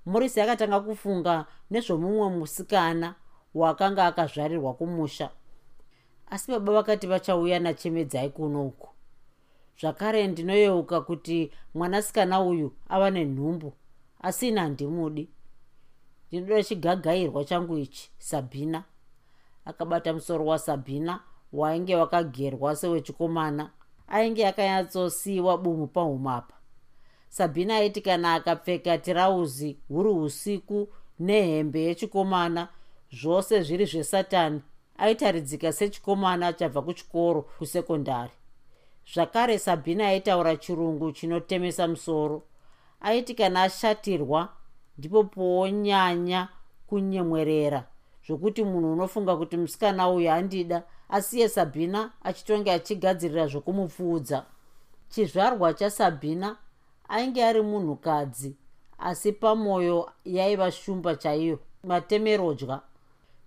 Morisi 0.05 0.41
akatanga 0.41 0.79
kufunga 0.79 1.45
nezvomumwe 1.71 2.29
musikana 2.29 3.15
wakanga 3.53 4.05
akazvarirwa 4.05 4.73
kumusha. 4.73 5.29
Asi 6.29 6.51
baba 6.51 6.73
vakati 6.73 7.07
vachauya 7.07 7.59
nachemedzai 7.59 8.29
kuno 8.29 8.65
uku 8.67 8.89
zvakare 9.79 10.27
ndinoyeuka 10.27 11.01
kuti 11.01 11.51
mwanasikana 11.73 12.41
uyu 12.41 12.73
ava 12.89 13.09
nenhumbu 13.09 13.73
asi 14.21 14.47
ina 14.47 14.61
handimudi. 14.61 15.29
Ndinoda 16.31 16.63
chigagairwa 16.63 17.45
changu 17.45 17.77
ichi 17.77 18.11
sabhina 18.17 18.83
akabata 19.65 20.13
musoro 20.13 20.45
wasabhina 20.45 21.19
wainge 21.53 21.95
wakagerwa 21.95 22.75
sewechikomana 22.75 23.69
ainge 24.07 24.47
akanyatsosiyiwa 24.47 25.57
bumu 25.57 25.87
paumapa 25.87 26.55
sabhina 27.29 27.75
aiti 27.75 28.01
kana 28.01 28.33
akapfeka 28.33 28.97
tirauzi 28.97 29.77
huri 29.87 30.09
usiku 30.09 30.87
nehembe 31.19 31.81
yechikomana 31.81 32.67
zvose 33.11 33.61
zviri 33.61 33.85
zvesatani 33.85 34.61
aitaridzika 34.97 35.71
sechikomana 35.71 36.53
chabva 36.53 36.81
kuchikoro 36.81 37.41
kusekondari. 37.41 38.31
Zvakare 39.13 39.59
sabhina 39.59 40.07
aitaura 40.07 40.55
chirungu 40.55 41.11
chinotemesa 41.11 41.87
musoro. 41.87 42.43
Aiti 43.01 43.33
kana 43.33 43.63
ashatirwa 43.63 44.49
ndipo 44.97 45.23
poonyanya 45.23 46.47
kunyemwerera 46.87 47.87
zvokuti 48.27 48.63
munhu 48.63 48.93
unofunga 48.93 49.37
kuti 49.37 49.57
musikana 49.57 50.09
uyu 50.09 50.29
handida 50.29 50.83
asiye 51.09 51.49
sabhina 51.49 52.11
achitonge 52.23 52.71
achigadzirira 52.71 53.47
zvokumupfuudza. 53.47 54.45
Chizvarwa 55.09 55.73
chasabhina 55.73 56.57
ainge 57.09 57.43
ari 57.45 57.61
munhukadzi 57.61 58.55
asi 58.99 59.31
pamwoyo 59.31 60.09
yaiva 60.25 60.71
shumba 60.71 61.15
chaiyo 61.15 61.59
matemerodya 61.83 62.81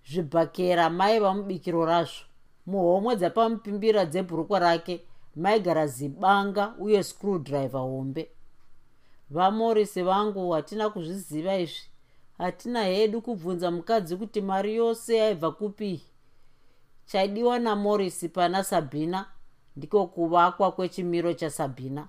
zvibhakera 0.09 0.89
maiva 0.89 1.33
mubikiro 1.33 1.85
razvo. 1.85 2.23
Muhomwe 2.65 3.15
dzapamupimbira 3.15 4.05
dzebhurukwa 4.05 4.59
rake 4.59 5.01
maigara 5.35 5.87
zibanga 5.87 6.75
uye 6.79 7.03
screwdriver 7.03 7.81
hombe. 7.81 8.29
Vamorisi 9.29 10.01
vangu 10.03 10.51
hatina 10.51 10.89
kuzviziva 10.89 11.57
izvi 11.57 11.81
hatina 12.37 12.83
hedu 12.83 13.21
kubvunza 13.21 13.71
mukadzi 13.71 14.15
kuti 14.15 14.41
mari 14.41 14.75
yose 14.75 15.17
yaibva 15.17 15.51
kupi? 15.51 16.01
Chaidiwa 17.05 17.59
namorisi 17.59 18.29
pana 18.29 18.63
sabhina 18.63 19.25
ndiko 19.75 20.07
kuvakwa 20.07 20.71
kwechimiro 20.71 21.33
chasabhina 21.33 22.07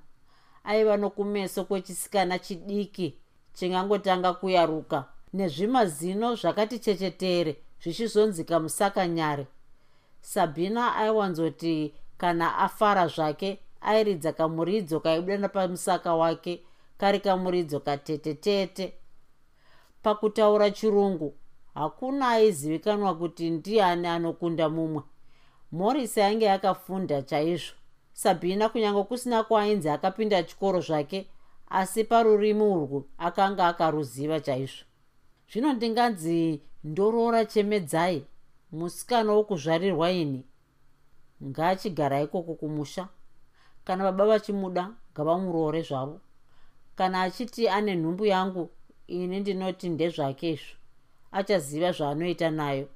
aiva 0.65 0.97
nokumeso 0.97 1.65
kwechisikana 1.65 2.39
chidiki 2.39 3.19
chingangotanga 3.53 4.33
kuyaruka. 4.33 5.05
Nezvimazino 5.33 6.35
zvakati 6.35 6.79
chechetere 6.79 7.57
zvichizonzika 7.83 8.61
musakanyare 8.61 9.47
sabhina 10.21 10.97
aiwanzoti 10.97 11.95
kana 12.19 12.59
afara 12.59 13.07
zvake 13.07 13.59
airidza 13.81 14.33
kamuridzo 14.33 15.01
kaibuda 15.01 15.39
napamusaka 15.39 16.15
wake 16.15 16.63
kari 16.99 17.21
kamuridzo 17.21 17.81
katetetete 17.81 18.98
pakutaura 20.03 20.71
chirungu. 20.71 21.35
Hakuna 21.75 22.29
aizivikanwa 22.29 23.15
kuti 23.15 23.51
ndiani 23.51 24.07
anokunda 24.07 24.69
mumwe. 24.69 25.03
Morisi 25.73 26.21
ainge 26.21 26.51
akafunda 26.51 27.23
chaizvo. 27.23 27.75
Sabhina 28.13 28.69
kunyange 28.69 29.03
kusina 29.03 29.43
kwaainzi 29.45 29.89
akapinda 29.89 30.43
chikoro 30.43 30.81
zvake 30.81 31.29
asi 31.69 32.05
parurimi 32.05 32.63
urwu 32.63 33.09
akanga 33.19 33.69
akaruziva 33.69 34.41
chaizvo. 34.41 34.85
Zvino 35.53 35.73
ndinganzi 35.73 36.63
ndorora 36.85 37.45
chemedzai. 37.45 38.27
Musikana 38.73 39.33
wokuzvarirwa 39.33 40.11
ini 40.11 40.45
ngaachigara 41.45 42.23
ikoko 42.23 42.55
kumusha. 42.55 43.09
Kana 43.85 44.05
baba 44.05 44.27
vachimuda 44.27 44.91
ngavamurore 45.13 45.83
zvavo. 45.83 46.21
Kana 46.97 47.23
achiti 47.23 47.69
ane 47.69 47.97
nhumbu 47.97 48.27
yangu 48.27 48.71
ini 49.09 49.41
ndinoti 49.41 49.89
ndezvake 49.89 50.51
izvo. 50.51 50.77
Achaziva 51.33 51.93
zvaanoita 51.93 52.51
nayo. 52.51 52.89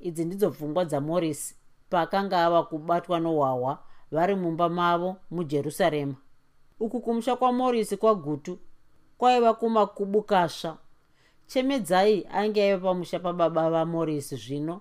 Idzi 0.00 0.24
ndidzo 0.24 0.50
pfungwa 0.50 0.84
dzamorisi 0.84 1.54
paakanga 1.90 2.44
ava 2.46 2.62
kubatwa 2.62 3.20
nohwahwa 3.20 3.78
vari 4.10 4.34
mumba 4.34 4.68
mavo 4.68 5.16
mujerusarema. 5.30 6.14
Uku 6.80 7.00
kumusha 7.00 7.36
kwamorisi 7.36 7.96
kwagutu 7.96 8.58
kwaiva 9.18 9.54
kumakubukasva 9.54 10.76
chemedzai 11.46 12.26
ainge 12.32 12.62
aiva 12.62 12.88
pamusha 12.88 13.18
pababa 13.18 13.70
vamorisi 13.70 14.36
zvino. 14.36 14.80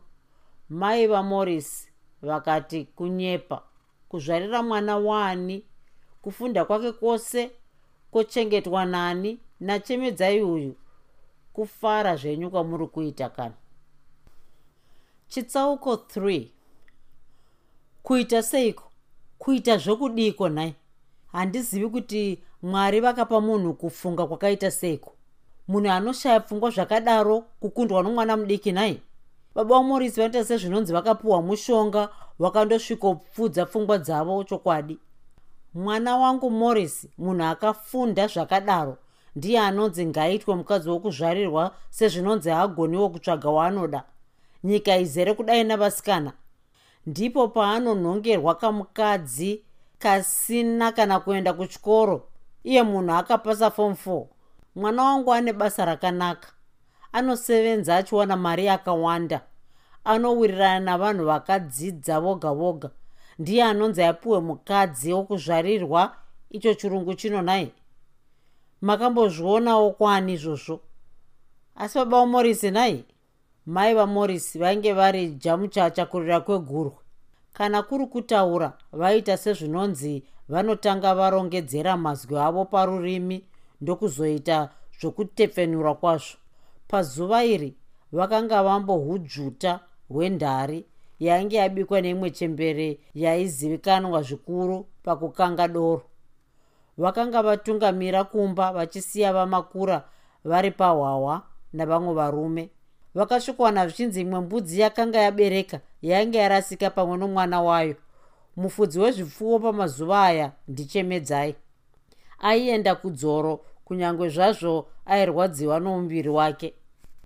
Mai 0.70 1.08
vamorisi 1.08 1.90
vakati 2.22 2.86
kunyepa 2.86 3.64
kuzvarira 4.10 4.64
mwana 4.64 4.98
waani 4.98 5.66
kufunda 6.22 6.66
kwake 6.66 6.92
kwose 6.92 7.52
kochengetwa 8.12 8.86
nani 8.86 9.40
nachemedzai 9.64 10.42
uyu 10.42 10.76
kufara 11.54 12.16
zvenyu 12.16 12.50
kwamuri 12.52 12.88
kuita 12.88 13.30
kana? 13.30 13.54
Chitsauko 15.28 15.94
3 15.94 16.48
kuita 18.04 18.44
seiko? 18.44 18.84
Kuita 19.40 19.78
zvokudiko 19.78 20.50
nhai 20.50 20.76
handizivi 21.32 21.90
kuti 21.90 22.44
mwari 22.62 23.00
vakapa 23.00 23.42
munhu 23.42 23.74
kufunga 23.74 24.28
kwakaita 24.28 24.72
seiko? 24.72 25.14
Munhu 25.68 25.92
anoshaya 25.92 26.40
pfungwa 26.40 26.70
zvakadaro 26.70 27.42
kukundwa 27.60 28.04
nomwana 28.04 28.38
mudiki 28.38 28.72
nhai 28.72 29.02
baba 29.56 29.76
vamorisi 29.76 30.20
vanoita 30.20 30.46
sezvinonzi 30.46 30.94
vakapiwa 30.94 31.42
mushonga 31.42 32.10
wakandosvikopfudza 32.40 33.66
pfungwa 33.66 33.98
dzavo 33.98 34.44
chokwadi. 34.44 35.00
Mwana 35.74 36.18
wangu 36.18 36.52
morisi 36.52 37.10
munhu 37.18 37.44
akafunda 37.44 38.28
zvakadaro 38.28 38.98
ndiye 39.36 39.60
anonzi 39.60 40.06
ngaitwe 40.06 40.56
mukadzi 40.56 40.90
wokuzvarirwa 40.90 41.76
sezvinonzi 41.90 42.50
haagoniwo 42.50 43.10
kutsvaga 43.10 43.50
waanoda. 43.50 44.04
Nyika 44.64 44.98
izere 44.98 45.34
kudai 45.34 45.64
navasikana. 45.64 46.34
Ndipo 47.06 47.48
paanonhongerwa 47.48 48.56
kamukadzi 48.56 49.64
kasina 50.00 50.92
kana 50.92 51.20
kuenda 51.20 51.54
kuchikoro 51.54 52.28
iye 52.64 52.84
munhu 52.84 53.14
akapasa 53.16 53.72
fom 53.72 53.94
4 54.06 54.26
mwana 54.76 55.04
wangu 55.04 55.34
ane 55.34 55.54
basa 55.54 55.86
rakanaka. 55.86 56.48
Anosevenza 57.12 57.96
achiwana 57.96 58.38
mari 58.38 58.66
yakawanda. 58.66 59.42
Anowirirana 60.04 60.80
navanhu 60.80 61.26
vakadzidza 61.26 62.20
voga 62.20 62.52
voga. 62.52 62.90
Ndiye 63.40 63.64
anonzi 63.64 64.04
apiwe 64.04 64.40
mukadzi 64.40 65.14
wokuzvarirwa 65.14 66.16
icho 66.50 66.74
chirungu 66.74 67.14
chino 67.14 67.42
nai 67.42 67.72
makambozvionawo 68.84 69.92
kwani 69.92 70.34
izvozvo. 70.34 70.80
Asi 71.76 71.98
baba 71.98 72.18
wamorisi 72.18 72.72
nai 72.72 73.06
mai 73.66 73.94
vamorisi 73.94 74.60
vainge 74.60 74.94
vari 74.94 75.28
jamuchacha 75.30 76.06
kurira 76.06 76.40
kwegurwe. 76.40 76.98
Kana 77.54 77.84
kuri 77.84 78.06
kutaura 78.06 78.74
vaita 78.92 79.38
sezvinonzi 79.38 80.24
vanotanga 80.50 81.16
varongedzera 81.16 81.98
mazwi 81.98 82.38
avo 82.38 82.66
parurimi 82.66 83.44
ndokuzoita 83.82 84.70
zvokutepfenura 85.00 85.94
kwazvo. 85.94 86.38
Pazuva 86.88 87.44
iri 87.44 87.76
vakanga 88.12 88.64
vambohudzvuta 88.64 89.80
hwendhari 90.10 90.86
yainge 91.20 91.56
yabikwa 91.56 92.02
neimwe 92.02 92.30
chembere 92.32 93.00
yaizivikanwa 93.16 94.22
zvikuru 94.22 94.86
pakukanga 95.04 95.68
doro 95.68 96.04
vakanga 96.98 97.44
vatungamira 97.44 98.24
kumba 98.24 98.72
vachisiya 98.72 99.34
vamakura 99.34 100.04
vari 100.44 100.72
pahwahwa 100.72 101.42
navamwe 101.74 102.14
varume. 102.14 102.70
Vakasvikwana 103.16 103.88
zvichinzi 103.88 104.22
imwe 104.22 104.40
mbudzi 104.40 104.82
yakanga 104.82 105.20
yabereka 105.20 105.80
yainge 106.02 106.38
yarasika 106.38 106.90
pamwe 106.90 107.18
nomwana 107.18 107.62
wayo. 107.62 107.96
Mufudzi 108.56 109.00
wezvipfuwo 109.00 109.60
pamazuva 109.60 110.24
aya 110.24 110.52
ndichemedzai. 110.68 111.56
Aienda 112.40 112.96
kudzoro 112.96 113.60
kunyange 113.86 114.30
zvazvo 114.30 114.88
airwadziwa 115.06 115.80
nomuviri 115.80 116.30
wake 116.30 116.74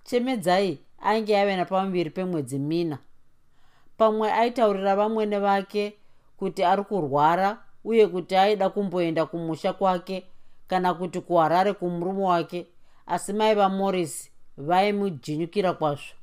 chemedzai 0.03 0.80
ainge 1.01 1.39
ave 1.39 1.56
napamuviri 1.56 2.10
pemwedzi 2.10 2.60
mina. 2.60 2.97
Pamwe 3.97 4.32
aitaurira 4.32 4.95
vamwene 4.95 5.39
vake 5.39 5.93
kuti 6.38 6.63
ari 6.63 6.84
kurwara 6.84 7.58
uye 7.88 8.08
kuti 8.08 8.36
aida 8.36 8.69
kumboenda 8.69 9.26
kumusha 9.26 9.73
kwake 9.73 10.23
kana 10.67 10.93
kuti 10.93 11.21
kuharare 11.21 11.73
kumurume 11.73 12.23
wake 12.23 12.67
asi 13.06 13.34
mai 13.34 13.56
vamorisi 13.56 14.32
vaimujinyukira 14.58 15.73
kwazvo. 15.73 16.13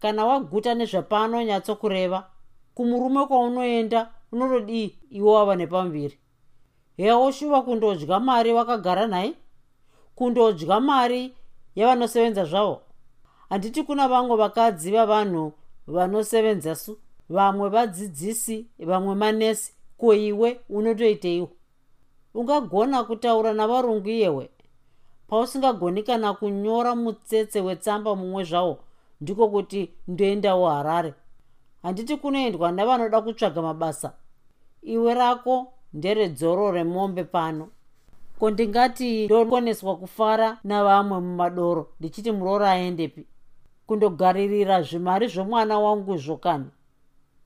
Kana 0.00 0.24
waguta 0.24 0.74
nezvapaanonyatsokureva 0.74 2.26
kumurume 2.74 3.26
kwaunoenda 3.26 4.10
unotodii 4.32 4.98
iwe 5.10 5.30
wava 5.32 5.56
nepamuviri 5.56 6.18
heoshuva 6.96 7.62
kundodya 7.62 8.20
mari 8.20 8.52
wakagara 8.52 9.06
nhaye 9.06 9.34
kundodya 10.14 10.80
mari 10.80 11.34
yavanosevenza 11.74 12.44
zvavo? 12.44 12.80
Handiti 13.48 13.82
kuna 13.82 14.08
vamwe 14.08 14.36
vakadzi 14.36 14.90
vavanhu 14.90 15.52
vanosevenzasu 15.86 16.98
vamwe 17.28 17.68
vadzidzisi 17.68 18.66
vamwe 18.78 19.14
manesi 19.14 19.72
ko 19.98 20.14
iwe 20.14 20.60
unotoiteiwo 20.68 21.48
ungagona 22.34 23.04
kutaura 23.04 23.52
navarungu 23.52 24.08
iyewe. 24.08 24.50
Pausingagoni 25.28 26.02
kana 26.02 26.34
kunyora 26.34 26.94
mutsetse 26.94 27.60
wetsamba 27.60 28.16
mumwe 28.16 28.44
zvawo 28.44 28.78
ndiko 29.20 29.48
kuti 29.48 29.90
ndoendawo 30.08 30.68
harare 30.68 31.14
handiti 31.82 32.16
kunoendwa 32.16 32.72
nevanoda 32.72 33.20
kutsvaga 33.20 33.62
mabasa. 33.62 34.12
Iwe 34.82 35.14
rako 35.14 35.72
nderedzoro 35.92 36.72
remombe 36.72 37.24
pano. 37.24 37.68
Ko 38.38 38.50
ndingati 38.50 39.24
ndokoneswa 39.24 39.96
kufara 39.96 40.58
navamwe 40.64 41.20
mumadoro 41.20 41.88
ndichiti 42.00 42.32
muroro 42.32 42.66
aendepi? 42.66 43.26
Kundogaririra 43.86 44.82
zvimari 44.82 45.26
zvomwana 45.28 45.78
wangu 45.78 46.16
zvokani 46.16 46.70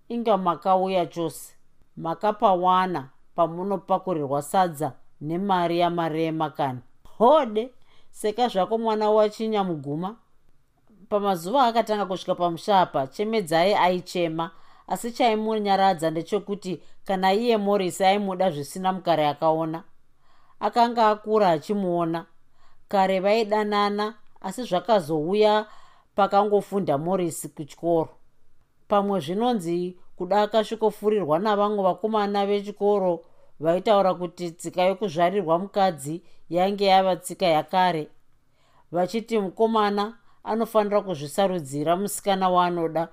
inga 0.08 0.36
makauya 0.36 1.06
chose 1.06 1.57
makapawana 1.98 3.08
pamunopakurirwa 3.34 4.42
sadza 4.42 4.92
nemari 5.20 5.78
yamarema 5.78 6.50
kani 6.50 6.80
hode 7.18 7.70
seka 8.10 8.48
zvako 8.48 8.78
mwana 8.78 9.10
wachinyamuguma 9.10 10.16
pamazuva 11.08 11.66
akatanga 11.66 12.06
kusvika 12.06 12.34
pamusha 12.34 12.80
apa 12.80 13.06
chemedzai 13.06 13.74
aichema 13.74 14.50
asi 14.88 15.12
chaimunyaradza 15.12 16.10
ndechekuti 16.10 16.82
kana 17.04 17.32
iye 17.32 17.56
morisi 17.56 18.04
aimuda 18.04 18.50
zvisina 18.50 18.92
mukare 18.92 19.28
akaona. 19.28 19.82
Akanga 20.60 21.08
akura 21.08 21.50
achimuona. 21.50 22.26
Kare 22.88 23.20
vaidanana 23.20 24.14
asi 24.40 24.62
zvakazouya 24.62 25.66
pakangofunda 26.14 26.98
morisi 26.98 27.48
kuchikoro 27.48 28.17
pamwe 28.88 29.20
zvinonzi 29.20 29.96
kuda 30.16 30.42
akasvikofurirwa 30.42 31.38
navamwe 31.38 31.82
vakomana 31.82 32.46
vechikoro 32.46 33.24
vaitaura 33.60 34.14
kuti 34.14 34.50
tsika 34.50 34.82
yokuzvarirwa 34.82 35.58
mukadzi 35.58 36.22
yainge 36.50 36.84
yava 36.86 37.16
tsika 37.16 37.46
yakare. 37.46 38.08
Vachiti 38.92 39.38
mukomana 39.38 40.18
anofanira 40.44 41.00
kuzvisarudzira 41.00 41.96
musikana 41.96 42.48
waanoda 42.48 43.08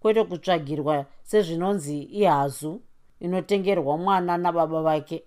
kwete 0.00 0.24
kutsvagirwa 0.24 1.06
sezvinonzi 1.22 2.02
ihazu 2.02 2.80
inotengerwa 3.20 3.98
mwana 3.98 4.36
nababa 4.38 4.82
vake. 4.82 5.24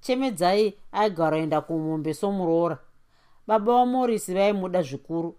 Chemedzai 0.00 0.74
aigara 0.92 1.36
enda 1.38 1.60
kumombe 1.60 2.14
somuroora 2.14 2.78
baba 3.46 3.72
vamorisi 3.72 4.34
vaimuda 4.34 4.82
zvikuru 4.82 5.36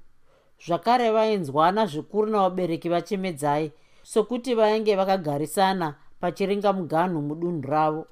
zvakare 0.67 1.11
vainzwana 1.11 1.85
zvikuru 1.85 2.31
navabereki 2.31 2.89
vachemedzai 2.89 3.71
sokuti 4.03 4.55
vainge 4.55 4.95
vakagarisana 4.95 5.95
pachiringa 6.19 6.73
muganhu 6.73 7.21
mudunhu 7.21 7.67
ravo. 7.67 8.07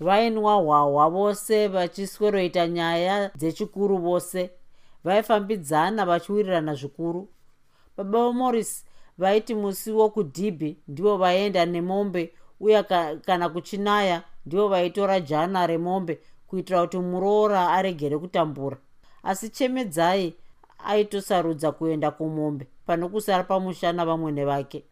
Vainwa 0.00 0.54
hwahwa 0.54 1.10
vose 1.10 1.68
vachisweroita 1.68 2.68
nyaya 2.68 3.30
dzechikuru 3.34 3.98
vose 3.98 4.50
vaifambidzana 5.04 6.06
vachiwirirana 6.06 6.74
zvikuru. 6.74 7.28
Baba 7.96 8.18
vamoris 8.18 8.84
vaiti 9.18 9.54
musi 9.54 9.92
wokudhibhi 9.92 10.78
ndivo 10.88 11.16
vaienda 11.16 11.66
nemombe 11.66 12.32
uye 12.60 12.82
kana 13.26 13.48
kuchinaya 13.48 14.22
ndivo 14.46 14.68
vaitora 14.68 15.20
jana 15.20 15.66
remombe 15.66 16.20
kuitira 16.46 16.80
kuti 16.80 16.98
muroora 16.98 17.70
aregere 17.70 18.18
kutambura. 18.18 18.76
Asi 19.22 19.48
chemedzai 19.48 20.34
aitosarudza 20.78 21.72
kuenda 21.72 22.10
kumombe 22.10 22.66
pano 22.86 23.08
kusara 23.08 23.44
pamushana 23.44 24.04
vamwene 24.06 24.44
vake 24.44 24.84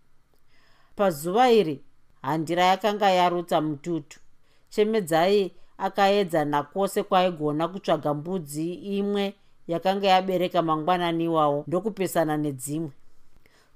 pazuva 0.97 1.51
iri 1.51 1.85
handira 2.23 2.65
yakanga 2.65 3.11
yarutsa 3.11 3.61
mututu. 3.61 4.21
Chemedzai 4.69 5.53
akaedza 5.79 6.45
nakwose 6.45 7.03
kwaaigona 7.03 7.69
kutsvaga 7.69 8.15
mbudzi 8.15 8.75
imwe 8.75 9.35
yakanga 9.69 10.07
yabereka 10.09 10.63
mangwanani 10.63 11.25
iwawo 11.25 11.65
ndokupesana 11.67 12.37
nedzimwe. 12.37 12.91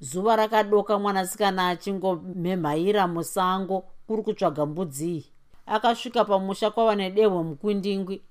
Zuva 0.00 0.36
rakadoka 0.36 0.98
mwanasikana 0.98 1.68
achingomemhaira 1.68 3.06
musango 3.08 3.84
kuri 4.06 4.22
kutsvaga 4.22 4.66
mbudzi 4.66 5.08
iyi. 5.10 5.26
Akasvika 5.66 6.24
pamusha 6.24 6.70
kwava 6.70 6.94
nedehwe 6.94 7.42
mukwindingwi 7.42 8.22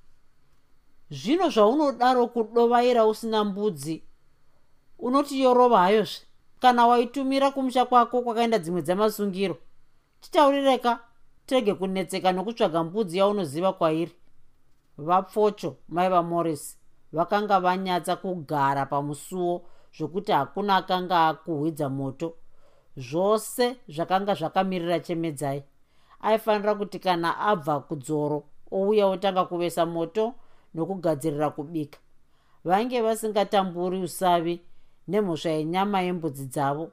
zvino 1.09 1.49
zvaunodaro 1.49 2.27
kudovaira 2.27 3.05
usina 3.05 3.43
mbudzi 3.43 4.03
unoti 4.99 5.41
yorova 5.41 5.79
hayozve 5.79 6.25
kana 6.59 6.87
waitumira 6.87 7.51
kumusha 7.51 7.85
kwako 7.85 8.21
kwakaenda 8.21 8.59
dzimwe 8.59 8.81
dzamasungiro 8.81 9.57
titaurireka 10.21 10.99
tirege 11.47 11.73
kunetseka 11.73 12.31
nokutsvaga 12.31 12.83
mbudzi 12.83 13.17
yaunoziva 13.17 13.73
kwairi. 13.73 14.11
Vapfocho 14.97 15.75
mai 15.89 16.09
vamorris 16.09 16.77
vakanga 17.13 17.59
vanyatsa 17.59 18.15
kugara 18.15 18.85
pamusuwo 18.85 19.61
zvokuti 19.97 20.31
hakuna 20.31 20.75
akanga 20.75 21.27
akuhwidza 21.27 21.89
moto. 21.89 22.33
Zvose 22.97 23.75
zvakanga 23.89 24.33
zvakamirira 24.33 24.99
chemedzai. 24.99 25.63
Aifanira 26.21 26.75
kuti 26.75 26.99
kana 26.99 27.39
abva 27.39 27.79
kudzoro 27.79 28.43
ouya 28.71 29.07
otanga 29.07 29.45
kuvesa 29.45 29.85
moto 29.85 30.33
nokugadzirira 30.73 31.49
kubika. 31.49 31.99
Vainge 32.65 33.01
vasingatamburi 33.01 33.99
usavi 34.01 34.61
nemhosva 35.07 35.49
yenyama 35.49 36.01
yembudzi 36.01 36.45
dzavo. 36.45 36.91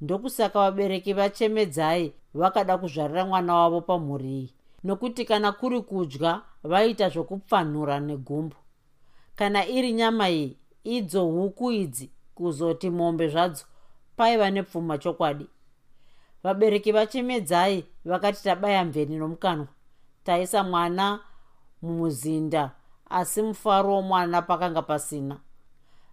Ndokusaka 0.00 0.58
vabereki 0.58 1.12
vachemedzai 1.12 2.12
vakada 2.34 2.78
kuzvarira 2.78 3.24
mwana 3.24 3.54
wavo 3.54 3.80
pamhuri 3.80 4.28
iyi 4.28 4.54
nokuti 4.84 5.24
kana 5.24 5.52
kuri 5.52 5.80
kudya 5.80 6.42
vaita 6.62 7.08
zvokupfanhura 7.08 8.00
negumbu 8.00 8.56
kana 9.36 9.66
iri 9.66 9.92
nyama 9.92 10.30
iyi 10.30 10.56
idzo 10.84 11.24
huku 11.24 11.72
idzi 11.72 12.10
kuzoti 12.34 12.90
mombe 12.90 13.28
zvadzo 13.28 13.64
paiva 14.16 14.50
nepfuma 14.50 14.98
chokwadi. 14.98 15.46
Vabereki 16.42 16.92
vachemedzai 16.92 17.84
vakati 18.04 18.42
tabaya 18.42 18.84
mveni 18.84 19.16
nomukanwa 19.16 19.66
taisa 20.24 20.64
mwana 20.64 21.20
mumuzinda 21.82 22.70
asi 23.10 23.42
mufaro 23.42 23.94
womwana 23.94 24.42
pakanga 24.42 24.82
pasina. 24.82 25.40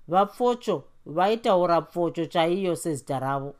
Vapfocho 0.07 0.83
vaitaura 1.05 1.81
pfocho 1.81 2.25
chaiyo 2.25 2.75
sezita 2.75 3.19
ravo. 3.19 3.55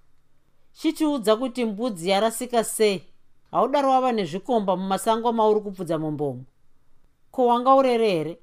Chitiudza 0.74 1.36
kuti 1.36 1.66
mbudzi 1.66 2.10
yarasika 2.10 2.64
sei? 2.64 3.04
Haudaro 3.52 3.90
wava 3.90 4.12
nezvikomba 4.12 4.78
mumasango 4.78 5.34
mauri 5.34 5.62
kupfudza 5.62 5.98
mombomo 5.98 6.44
ko 7.32 7.48
wanga 7.48 7.76
urere 7.76 8.10
here? 8.10 8.40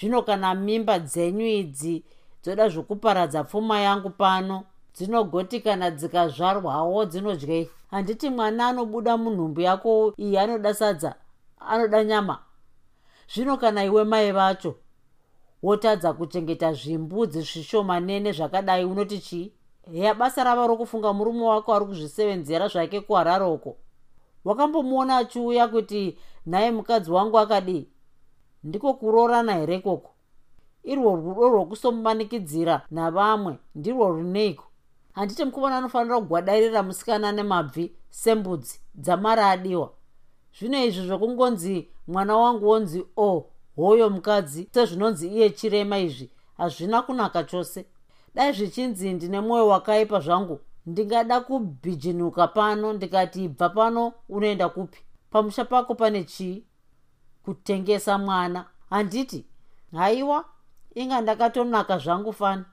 Zvino 0.00 0.22
kana 0.22 0.54
mimba 0.54 0.98
dzenyu 0.98 1.46
idzi 1.46 2.04
dzoda 2.42 2.68
zvokuparadza 2.68 3.44
pfuma 3.44 3.80
yangu 3.80 4.10
pano 4.10 4.64
dzinogoti 4.94 5.60
kana 5.60 5.90
dzikazvarwawo 5.90 7.04
dzinodyei 7.04 7.70
handiti 7.90 8.30
mwana 8.30 8.68
anobuda 8.68 9.16
munhumbu 9.16 9.60
yako 9.60 10.14
iyi 10.18 10.38
anoda 10.38 10.74
sadza 10.74 11.14
anoda 11.60 12.04
nyama 12.04 12.38
zvino 13.34 13.56
kana 13.56 13.84
iwe 13.84 14.04
mai 14.04 14.32
vacho 14.32 14.74
wotadza 15.62 16.12
kuchengeta 16.12 16.72
zvimbudzi 16.72 17.40
zvishomanene 17.40 18.32
zvakadai 18.32 18.84
unoti 18.84 19.18
chii? 19.18 19.52
Heya 19.92 20.14
basa 20.14 20.44
rava 20.44 20.66
rokufunga 20.66 21.12
murume 21.12 21.44
wako 21.44 21.74
ari 21.74 21.84
kuzvisevenzera 21.84 22.68
zvake 22.68 23.00
kuhararoko 23.00 23.76
wakambomuona 24.44 25.16
achiuya 25.16 25.68
kuti 25.68 26.18
nhaye 26.46 26.70
mukadzi 26.70 27.10
wangu 27.10 27.38
akadii? 27.38 27.88
Ndiko 28.64 28.94
kurorana 28.94 29.54
here 29.54 29.78
koko 29.78 30.10
irwo 30.84 31.16
rudo 31.16 31.48
rwokusomumanikidzira 31.48 32.82
navamwe 32.90 33.58
ndirwo 33.74 34.08
runeiko 34.08 34.64
handiti 35.12 35.44
mukuvana 35.44 35.76
anofanira 35.76 36.20
kugwadairira 36.20 36.82
musikana 36.82 37.32
nemabvi 37.32 37.92
sembudzi 38.10 38.80
dzamari 38.94 39.42
adiwa 39.42 39.90
zvino 40.58 40.84
izvi 40.84 41.06
zvokungonzi 41.06 41.88
mwana 42.06 42.36
wangu 42.36 42.68
wonzi 42.68 43.04
o 43.16 43.26
oh, 43.26 43.46
hoyo 43.76 44.10
mukadzi. 44.10 44.68
Sezvinonzi 44.74 45.28
iye 45.28 45.50
chirema 45.50 45.98
izvi 45.98 46.30
hazvina 46.58 47.02
kunaka 47.02 47.44
chose. 47.44 47.86
Dai 48.34 48.52
zvichinzi 48.52 49.12
ndine 49.12 49.40
mwoyo 49.40 49.68
wakaipa 49.68 50.20
zvangu 50.20 50.60
ndingada 50.86 51.40
kubhijinuka 51.40 52.48
pano 52.48 52.92
ndikati 52.92 53.44
ibva 53.44 53.68
pano 53.68 54.12
unoenda 54.28 54.68
kupi? 54.68 54.98
Pamusha 55.30 55.64
pako 55.64 55.94
pane 55.94 56.24
chii 56.24 56.64
kutengesa 57.44 58.18
mwana. 58.18 58.64
Handiti 58.90 59.46
haiwa 59.92 60.44
inga 60.94 61.20
ndakatonaka 61.20 61.98
zvangu 61.98 62.32
fani. 62.32 62.64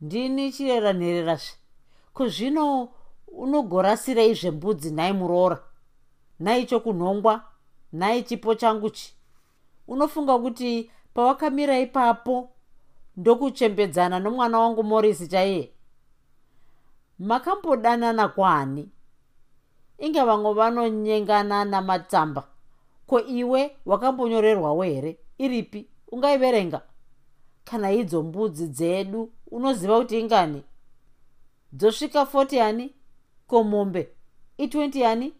Ndini 0.00 0.52
chirera 0.52 0.92
nhererasve 0.92 1.56
kuzvino 2.14 2.88
unogorasirei 3.28 4.34
zvembudzi 4.34 4.90
nhai 4.90 5.12
muroora 5.12 5.67
nhai 6.40 6.66
chokunhongwa 6.66 7.42
nhai 7.92 8.22
chipo 8.22 8.54
changu 8.54 8.90
chi 8.90 9.14
unofunga 9.88 10.38
kuti 10.38 10.90
pawakamira 11.14 11.78
ipapo 11.80 12.50
ndokuchembedzana 13.16 14.18
nomwana 14.18 14.58
wangu 14.58 14.82
morisi 14.82 15.28
chaiye? 15.28 15.72
Makambodanana 17.18 18.28
kwani? 18.28 18.88
Inge 19.98 20.22
vamwe 20.22 20.52
vanonyengana 20.54 21.64
namatsamba 21.64 22.48
ko 23.06 23.20
iwe 23.20 23.76
wakambonyorerwawo 23.86 24.82
here? 24.82 25.18
Iripi? 25.38 25.88
Ungaiverenga? 26.12 26.80
Kana 27.64 27.92
idzo 27.92 28.22
mbudzi 28.22 28.66
dzedu 28.68 29.32
unoziva 29.50 29.98
kuti 29.98 30.20
ingani? 30.20 30.62
Dzosvika 31.72 32.22
40 32.22 32.56
yani 32.56 32.94
ko 33.46 33.64
mombe 33.64 34.08
i20 34.58 34.98
yani 34.98 35.32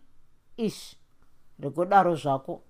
ish 0.58 0.96
rekodaro 1.62 2.14
zvako. 2.14 2.60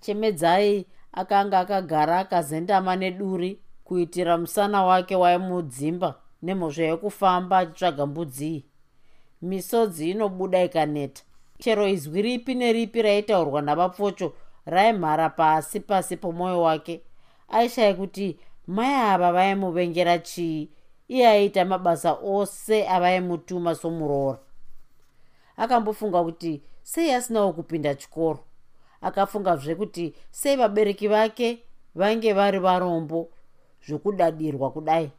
Chemedzai 0.00 0.86
akanga 1.12 1.58
akagara 1.58 2.18
akazendama 2.18 2.96
neduri 2.96 3.60
kuitira 3.84 4.38
musana 4.38 4.84
wake 4.84 5.16
waimudzimba 5.16 6.14
nemhosva 6.42 6.84
yekufamba 6.84 7.58
achitsvaga 7.58 8.06
mbudzi 8.06 8.64
misodzi 9.42 10.10
inobuda 10.10 10.64
ikaneta. 10.64 11.22
Chero 11.58 11.88
izwi 11.88 12.22
ripi 12.22 12.54
neripi 12.54 13.02
raitaurwa 13.02 13.62
navapfocho 13.62 14.32
raimhara 14.66 15.30
pasi 15.30 15.80
pasi 15.80 16.16
pomwoyo 16.16 16.62
wake. 16.62 17.02
Aishayi 17.48 17.94
kuti 17.94 18.38
mai 18.66 18.94
ava 18.94 19.32
vaimuvengera 19.32 20.18
chii? 20.18 20.70
Iye 21.08 21.28
aiita 21.28 21.64
mabasa 21.64 22.12
ose 22.12 22.88
avaimutuma 22.88 23.74
somuroora 23.74 24.38
akambofunga 25.56 26.22
kuti 26.24 26.62
sei 26.82 27.10
asinawo 27.12 27.52
kupinda 27.52 27.94
chikoro. 27.94 28.38
Akafungazve 29.00 29.74
kuti 29.74 30.14
sei 30.30 30.56
vabereki 30.56 31.08
vake 31.08 31.62
vainge 31.94 32.32
vari 32.32 32.58
varombo 32.58 33.28
zvokudadirwa 33.86 34.70
kudai. 34.70 35.10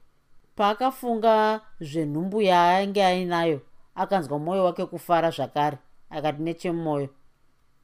Paakafunga 0.55 1.61
zvenhumbu 1.81 2.41
yaainge 2.41 3.05
ainayo 3.05 3.61
akanzwa 3.95 4.39
mwoyo 4.39 4.63
wake 4.65 4.85
kufara 4.85 5.29
zvakare. 5.31 5.77
Akati 6.09 6.41
nechemwoyo 6.41 7.09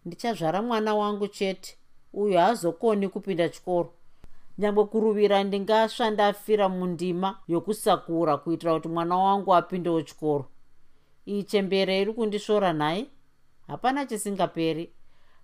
ndichazvara 0.05 0.61
mwana 0.61 0.95
wangu 0.95 1.27
chete. 1.27 1.77
Uyo 2.13 2.39
haazokoni 2.39 3.09
kupinda 3.09 3.49
chikoro. 3.49 3.93
Nyangwe 4.57 4.85
kuruvira 4.85 5.43
ndingasva 5.43 6.09
ndafira 6.09 6.69
mundima 6.69 7.37
yokusakura 7.47 8.37
kuitira 8.37 8.73
kuti 8.73 8.87
mwana 8.87 9.17
wangu 9.17 9.55
apindewo 9.55 10.01
chikoro 10.01 10.45
iyi 11.25 11.43
chembere 11.43 12.01
iri 12.01 12.13
kundisvora 12.13 12.73
nhaye 12.73 13.07
hapana 13.67 14.05
chisingaperi. 14.05 14.93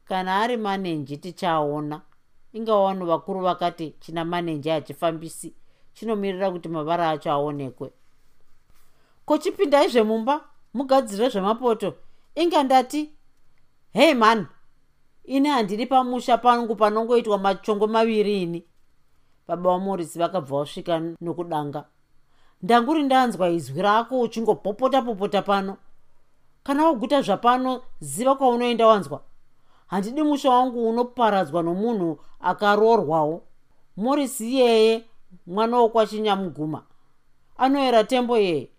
Kana 0.06 0.42
ari 0.42 0.58
manenji 0.58 1.18
tichaona. 1.18 2.02
Ingawa 2.54 2.94
vanhu 2.94 3.06
vakuru 3.06 3.40
vakati 3.42 3.96
china 4.00 4.26
manenji 4.26 4.70
hachifambisi 4.70 5.54
chinomirira 5.94 6.52
kuti 6.52 6.70
mavara 6.70 7.10
acho 7.10 7.32
aonekwe. 7.32 7.92
Kochipindai 9.26 9.88
zvemumba? 9.88 10.46
Mugadzire 10.74 11.30
zvemapoto. 11.30 11.94
Inga 12.36 12.64
ndati 12.64 13.10
hei 13.94 14.14
mani 14.14 14.46
ini 15.24 15.50
handiri 15.50 15.86
pamusha 15.86 16.38
pangu 16.38 16.76
panongoitwa 16.76 17.38
machongo 17.38 17.88
maviri 17.88 18.42
ini. 18.42 18.66
Baba 19.48 19.70
vamorisi 19.70 20.20
vakabva 20.20 20.58
vasvika 20.58 21.00
nokudanga 21.22 21.86
ndanguri 22.62 23.04
ndanzwa 23.04 23.50
izwi 23.50 23.82
rako 23.82 24.20
uchingopopota 24.20 25.02
popota 25.02 25.42
pano. 25.42 25.78
Kana 26.64 26.86
waguta 26.86 27.22
zvapano 27.22 27.82
ziva 28.00 28.36
kwaunoenda 28.36 28.88
wanzwa. 28.88 29.22
Handidi 29.88 30.24
musha 30.24 30.50
wangu 30.50 30.90
unoparadzwa 30.90 31.64
nomunhu 31.64 32.20
akaroorwawo. 32.40 33.42
Morisi 33.98 34.50
iyeye 34.52 35.06
mwana 35.48 35.78
wokwachinyamuguma 35.78 36.84
anoyera 37.58 38.04
tembo 38.04 38.38
yeye 38.38 38.70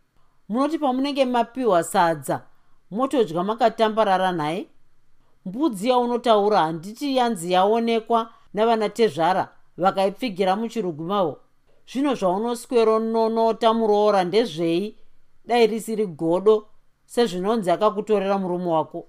munoti 0.49 0.79
pamunenge 0.79 1.25
mapiwa 1.25 1.83
sadza 1.85 2.43
motodya 2.91 3.45
makatambarara 3.45 4.33
nhaye 4.33 4.67
mbudzi 5.47 5.89
yaunotaura 5.89 6.61
handiti 6.61 7.17
yanzi 7.17 7.53
yaonekwa 7.53 8.31
navana 8.55 8.89
tezvara 8.89 9.49
vakaipfigira 9.77 10.57
muchirugu 10.57 11.05
mavo 11.05 11.39
zvino 11.89 12.15
zvaunoswero 12.15 12.99
nonota 12.99 13.75
muroora 13.75 14.25
ndezvei? 14.25 14.97
Dai 15.45 15.67
risiri 15.67 16.07
godo 16.07 16.67
sezvinonzi 17.07 17.71
akakutorera 17.71 18.39
murume 18.39 18.67
wako. 18.67 19.07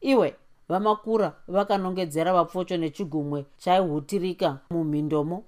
Iwe 0.00 0.36
vamakura 0.68 1.32
vakanongedzera 1.48 2.32
vapfocho 2.32 2.76
nechigumwe 2.76 3.46
chaihutirika 3.58 4.58
mumhindomo 4.70 5.44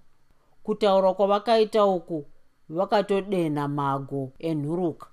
kutaura 0.63 1.15
kwavakaita 1.15 1.85
uku 1.85 2.27
vakatodenha 2.69 3.69
mago 3.69 4.33
enhuruka. 4.39 5.07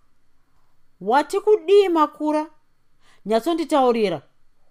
Wati 1.02 1.40
kudii 1.40 1.90
makura? 1.90 2.48
Nyatsonditaurira 3.26 4.22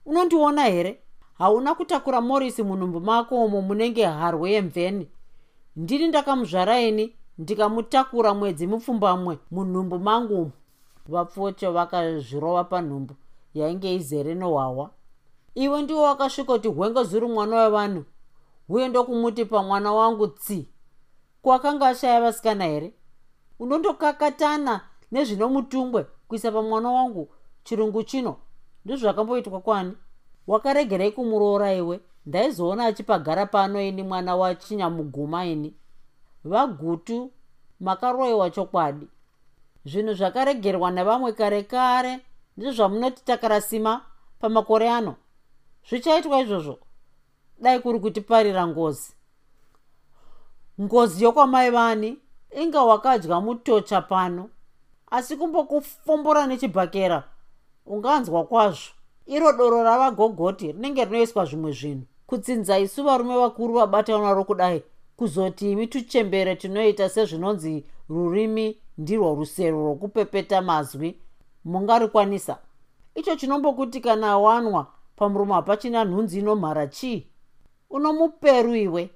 unondiona 0.07 0.65
here? 0.65 0.99
Hauna 1.39 1.75
kutakura 1.75 2.21
morisi 2.21 2.63
munhumbu 2.63 3.01
mako 3.01 3.45
umo 3.45 3.63
munenge 3.63 4.05
harwe 4.05 4.51
yemveni 4.51 5.09
ndini 5.77 6.09
ndakamuzvaraini 6.09 7.15
ndikamutakura 7.39 8.35
mwedzi 8.35 8.67
mupfumbamwe 8.67 9.39
munhumbu 9.51 9.99
mangu 9.99 10.35
umo 10.43 10.51
vapfocho 11.09 11.73
vakazvirova 11.73 12.65
panhumbu 12.65 13.15
yainge 13.55 13.95
izere 13.95 14.35
nohwahwa. 14.35 14.91
Iwe 15.55 15.83
ndiwo 15.83 16.03
wakasvika 16.03 16.53
kuti 16.53 16.69
hwenge 16.69 17.03
zuri 17.05 17.27
mwana 17.27 17.57
wevanhu 17.57 18.05
uye 18.69 18.89
ndokumuti 18.89 19.45
pamwana 19.45 19.93
wangu 19.93 20.27
tsi. 20.29 20.69
Kwakanga 21.43 21.89
ashaya 21.89 22.21
vasikana 22.21 22.65
here? 22.65 22.95
Unondokakatana 23.59 24.81
nezvinomutungwe 25.13 26.07
kuisa 26.29 26.53
pamwana 26.53 26.91
wangu 26.91 27.29
chirungu 27.65 28.03
chino. 28.03 28.37
Ndozvakamboitwa 28.85 29.61
kwani? 29.61 29.93
Wakaregerei 30.47 31.13
kumuroora 31.13 31.75
iwe 31.75 32.01
ndaizoona 32.27 32.87
achipagara 32.87 33.47
pano 33.47 33.83
ini 33.83 34.03
mwana 34.03 34.37
wachinyamuguma 34.37 35.45
ini. 35.47 35.75
Vagutu 36.45 37.31
makaroyiwa 37.81 38.51
chokwadi. 38.51 39.07
Zvinhu 39.85 40.15
zvakaregerwa 40.15 40.91
nevamwe 40.91 41.33
kare 41.33 41.63
kare 41.63 42.21
ndizvo 42.57 42.73
zvamunoti 42.73 43.25
takarasima 43.25 44.01
pamakore 44.41 44.91
ano. 44.91 45.17
Zvichaitwa 45.89 46.41
izvozvo? 46.41 46.79
Dai 47.61 47.81
kuri 47.81 48.01
kutiparira 48.01 48.67
ngozi. 48.67 49.13
Ngozi 50.81 51.25
yokwamai 51.25 51.71
vani 51.71 52.19
inga 52.61 52.83
wakadya 52.83 53.41
mutocha 53.41 54.01
pano. 54.01 54.51
Asi 55.11 55.37
kumbokufombora 55.37 56.47
nechibhakera 56.47 57.25
unganzwa 57.87 58.45
kwazvo. 58.45 58.93
Iro 59.27 59.53
doro 59.53 59.83
ravagogoti 59.83 60.73
rinenge 60.73 61.05
rinoiswa 61.05 61.45
zvimwe 61.45 61.73
zvinhu 61.73 62.07
kutsinza 62.37 62.79
isu 62.79 63.05
varume 63.05 63.37
vakuru 63.37 63.75
vabatanwa 63.75 64.35
rokudai 64.35 64.83
kuzoti 65.17 65.73
imi 65.73 65.87
tuchembere 65.87 66.57
tunoita 66.57 67.09
sezvinonzi 67.09 67.85
rurimi 68.09 68.79
ndirwo 68.99 69.35
rusero 69.35 69.77
rwokupepeta 69.79 70.63
mazwi. 70.63 71.19
Mungarikwanisa. 71.65 72.59
Icho 73.15 73.37
chinombokuti 73.37 74.01
kana 74.01 74.31
awanwa 74.31 74.87
pamuromo 75.17 75.55
hapachina 75.55 76.05
nhunzi 76.05 76.39
inomhara 76.39 76.87
chii? 76.87 77.27
Unomuperu 77.91 78.75
iwe 78.75 79.11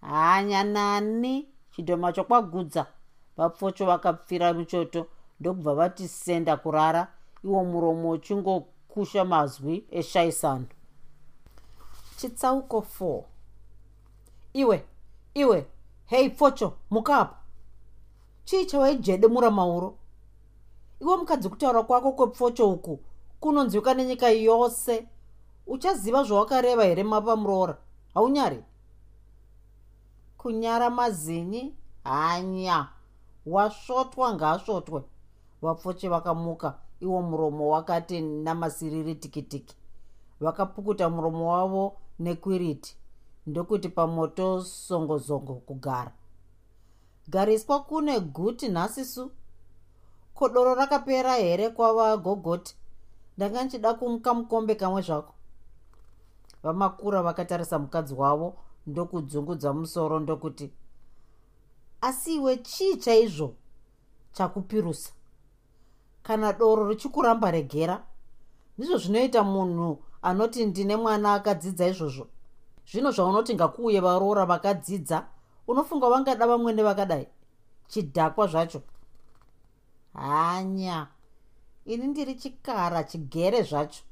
hanya 0.00 0.64
nani? 0.64 1.48
Chidhoma 1.76 2.12
chokwagudza. 2.12 2.86
Vapfocho 3.36 3.86
vakapfira 3.86 4.52
muchoto 4.52 5.06
ndokubva 5.40 5.74
vati 5.74 6.08
senda 6.08 6.56
kurara. 6.56 7.08
Iwo 7.44 7.64
muromo 7.64 8.10
uchingokusha 8.10 9.24
mazwi 9.24 9.84
eshaisano 9.90 10.64
chitsauko 12.20 12.86
4 13.00 13.22
iwe 14.52 14.84
iwe 15.34 15.66
hei 16.06 16.30
pfocho 16.30 16.72
mukapa 16.90 17.36
chii 18.44 18.66
chawaijede 18.66 19.28
mauro 19.28 19.94
iwe 21.00 21.16
mukadzi 21.16 21.48
kutaura 21.48 21.82
kwako 21.82 22.12
kwepfocho 22.12 22.70
uku 22.70 23.00
kunonzwika 23.40 23.94
nenyika 23.94 24.28
yose. 24.28 25.06
Uchaziva 25.66 26.22
zvawakareva 26.24 26.84
here 26.84 27.04
mapamuroora 27.04 27.76
haunyari 28.14 28.64
kunyara 30.36 30.90
mazinyi? 30.90 31.74
Hanya. 32.04 32.88
Wasvotwa 33.46 34.34
ngaasvotwe 34.34 35.02
vapfoche 35.62 36.08
vakamuka. 36.08 36.78
Iwo 37.00 37.22
muromo 37.22 37.68
wakati 37.68 38.20
namasiriri 38.20 39.14
tikitiki 39.14 39.76
vakapukuta 40.40 41.10
muromo 41.10 41.52
wavo 41.52 41.96
nekwiriti 42.20 42.96
ndokuti 43.46 43.88
pamoto 43.88 44.62
songozongo 44.62 45.54
kugara. 45.54 46.12
Gariswa 47.28 47.80
kune 47.80 48.20
guti 48.20 48.68
nhasisu 48.68 49.30
kodoro 50.34 50.74
rakapera 50.74 51.34
here 51.34 51.70
kwava 51.70 52.16
gogoti? 52.16 52.76
Ndanga 53.36 53.64
nchida 53.64 53.94
kumuka 53.94 54.34
mukombe 54.34 54.74
kamwe 54.74 55.02
zvako. 55.02 55.34
Vamakura 56.62 57.22
vakatarisa 57.22 57.78
mukadzi 57.78 58.14
wavo 58.14 58.56
ndokudzungudza 58.86 59.72
musoro 59.72 60.20
ndokuti 60.20 60.70
asi 62.00 62.34
iwe 62.34 62.56
chii 62.56 62.96
chaizvo 62.96 63.54
chakupirusa? 64.32 65.12
Kana 66.22 66.52
doro 66.52 66.88
richikuramba 66.88 67.50
regera 67.50 68.04
ndizvo 68.78 68.96
zvinoita 68.98 69.42
munhu 69.42 70.02
anoti 70.22 70.66
ndine 70.66 70.96
mwana 70.96 71.34
akadzidza 71.34 71.86
izvozvo. 71.86 72.26
Zvino 72.90 73.10
zvaunoti 73.10 73.54
ngakuuye 73.54 74.00
varoora 74.00 74.46
vakadzidza 74.46 75.26
unofunga 75.68 76.10
vangada 76.10 76.46
vamwene 76.46 76.82
vakadai? 76.82 77.26
Chidhakwa 77.88 78.46
zvacho. 78.46 78.82
Hanya 80.14 81.06
ini 81.84 82.06
ndiri 82.06 82.34
chikara 82.34 83.04
chigere 83.04 83.62
zvacho. 83.62 84.02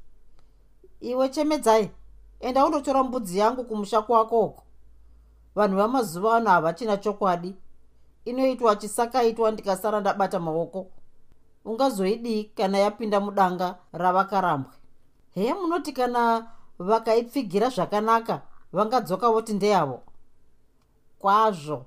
Iwe 1.00 1.28
chemedzai 1.28 1.90
enda 2.40 2.66
undotora 2.66 3.04
mbudzi 3.04 3.38
yangu 3.38 3.64
kumusha 3.64 4.02
kwako 4.02 4.40
uko. 4.40 4.62
Vanhu 5.54 5.76
vamazuva 5.76 6.36
ano 6.36 6.50
havachina 6.50 6.96
chokwadi. 6.96 7.54
Inoitwa 8.24 8.76
chisakaitwa 8.76 9.50
ndikasara 9.50 10.00
ndabata 10.00 10.40
maoko. 10.40 10.86
Ungazoidii 11.64 12.44
kana 12.44 12.78
yapinda 12.78 13.20
mudanga 13.20 13.78
ravakarambwe 13.92 14.72
heye 15.38 15.54
munoti 15.54 15.92
kana 15.92 16.46
vakaipfigira 16.78 17.68
zvakanaka 17.70 18.42
vangadzoka 18.72 19.30
voti 19.30 19.54
ndeyavo? 19.54 20.02
Kwazvo. 21.18 21.84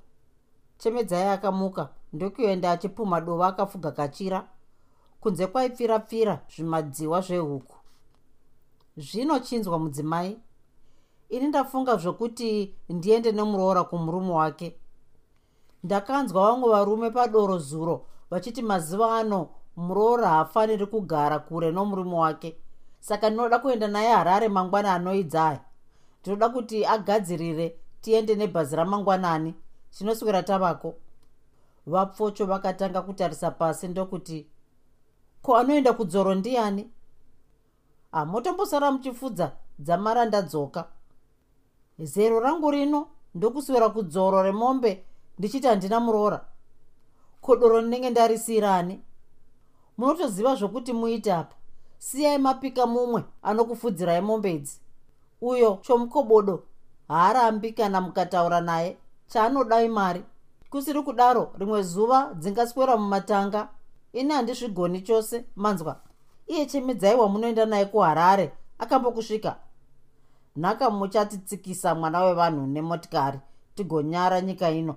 Chemedzai 0.78 1.30
akamuka 1.30 1.90
ndokuenda 2.14 2.72
achipuma 2.72 3.22
dova 3.22 3.48
akafuga 3.48 3.92
kachira 3.92 4.48
kunze 5.22 5.48
kwaipfirapfira 5.48 6.42
zvimadziwa 6.56 7.22
zvehuku. 7.22 7.76
Zvino 8.98 9.40
chinzwa 9.40 9.80
mudzimai 9.80 10.40
ini 11.30 11.48
ndafunga 11.48 11.98
zvokuti 11.98 12.76
ndiende 12.90 13.32
nemuroora 13.32 13.84
kumurume 13.84 14.32
wake. 14.32 14.76
Ndakanzwa 15.84 16.44
vamwe 16.44 16.70
varume 16.70 17.10
padoro 17.12 17.58
zuro 17.58 18.06
vachiti 18.30 18.62
mazuva 18.62 19.20
ano 19.20 19.50
muroora 19.76 20.30
haafaniri 20.30 20.86
kugara 20.86 21.40
kure 21.40 21.72
nomurume 21.72 22.16
wake 22.16 22.58
saka 23.02 23.30
ndinoda 23.30 23.60
kuenda 23.60 23.88
naye 23.88 24.10
harare 24.14 24.48
mangwana 24.48 24.94
anoidzaya. 24.94 25.60
Ndinoda 26.22 26.50
kuti 26.50 26.86
agadzirire 26.86 27.76
tiende 28.02 28.36
nebhazi 28.36 28.76
ramangwanani 28.76 29.56
tinoswera 29.98 30.44
tavako. 30.44 30.96
Vapfocho 31.88 32.46
vakatanga 32.46 33.02
kutarisa 33.02 33.52
pasi 33.52 33.88
ndokuti 33.88 34.48
ko 35.42 35.58
anoenda 35.58 35.94
kudzoro 35.94 36.36
ndiani? 36.36 36.90
Hamotombosara 38.12 38.92
muchifudza 38.92 39.52
dzamara 39.80 40.26
ndadzoka. 40.26 40.88
Zero 42.00 42.40
rangu 42.40 42.72
rino 42.72 43.08
ndokuswera 43.36 43.90
kudzoro 43.90 44.44
remombe 44.44 45.06
ndichiti 45.40 45.68
handina 45.68 46.00
muroora 46.00 46.46
kodoro 47.42 47.82
ndinenge 47.82 48.10
ndarisirani 48.10 49.02
munotoziva 49.98 50.56
zvokuti 50.56 50.94
muite 50.94 51.34
apa 51.34 51.56
siyai 52.02 52.38
mapika 52.38 52.84
mumwe 52.94 53.22
anokufudzirai 53.44 54.22
mombe 54.22 54.50
idzi 54.58 54.76
uyo 55.42 55.80
chomukobodo 55.86 56.64
haarambi 57.08 57.70
kana 57.74 58.02
mukataura 58.02 58.62
naye 58.62 58.98
chaanodai 59.28 59.88
mari 59.90 60.22
kusiri 60.70 61.02
kudaro 61.04 61.44
rimwe 61.60 61.82
zuva 61.84 62.34
dzingaswera 62.34 62.98
mumatanga. 62.98 63.68
Ini 64.14 64.34
handizvigoni 64.34 65.02
chose 65.02 65.46
manzwa. 65.56 65.96
Iye 66.48 66.66
chemedzai 66.66 67.16
wamunoenda 67.16 67.66
naye 67.66 67.86
kuharare 67.86 68.52
akambokusvika. 68.80 69.56
Nhaka 70.58 70.90
muchatitsikisa 70.90 71.96
mwana 71.96 72.24
wevanhu 72.24 72.68
nemotikari 72.68 73.40
tigonyara 73.76 74.42
nyika 74.42 74.70
ino. 74.72 74.96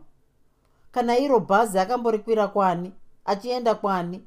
Kana 0.92 1.18
iro 1.18 1.40
bhazi 1.40 1.78
akamborikwira 1.78 2.48
kwani 2.48 2.92
achienda 3.24 3.74
kwani 3.74 4.24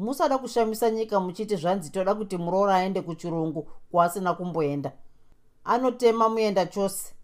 musada 0.00 0.38
kushamisa 0.38 0.90
nyika 0.90 1.20
muchiti 1.20 1.56
zvanzi 1.56 1.90
toda 1.90 2.14
kuti 2.14 2.36
muroora 2.36 2.74
aende 2.74 3.02
kuchirungu 3.02 3.68
kwaasina 3.90 4.34
kumboenda. 4.34 4.92
Anotema 5.64 6.28
muenda 6.28 6.66
chose. 6.66 7.14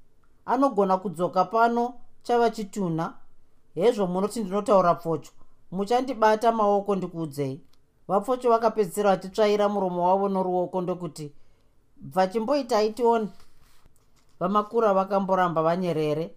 Anogona 0.47 0.99
kudzoka 0.99 1.45
pano 1.45 1.95
chava 2.23 2.51
chitunha 2.51 3.15
hezvo 3.75 4.07
munoti 4.07 4.41
ndinotaura 4.41 4.95
pfocho 4.95 5.33
muchandibata 5.71 6.53
maoko 6.53 6.97
ndikuudzei. 6.97 7.61
Vapfocho 8.09 8.51
vakapedzisira 8.51 9.11
vachitsvaira 9.11 9.69
muromo 9.69 10.09
wavo 10.09 10.29
noruoko 10.29 10.81
ndokuti 10.81 11.33
bvachimboitai 11.97 12.93
tione 12.93 13.29
vamakura 14.41 14.95
vakamboramba 14.95 15.63
vanyerere. 15.63 16.35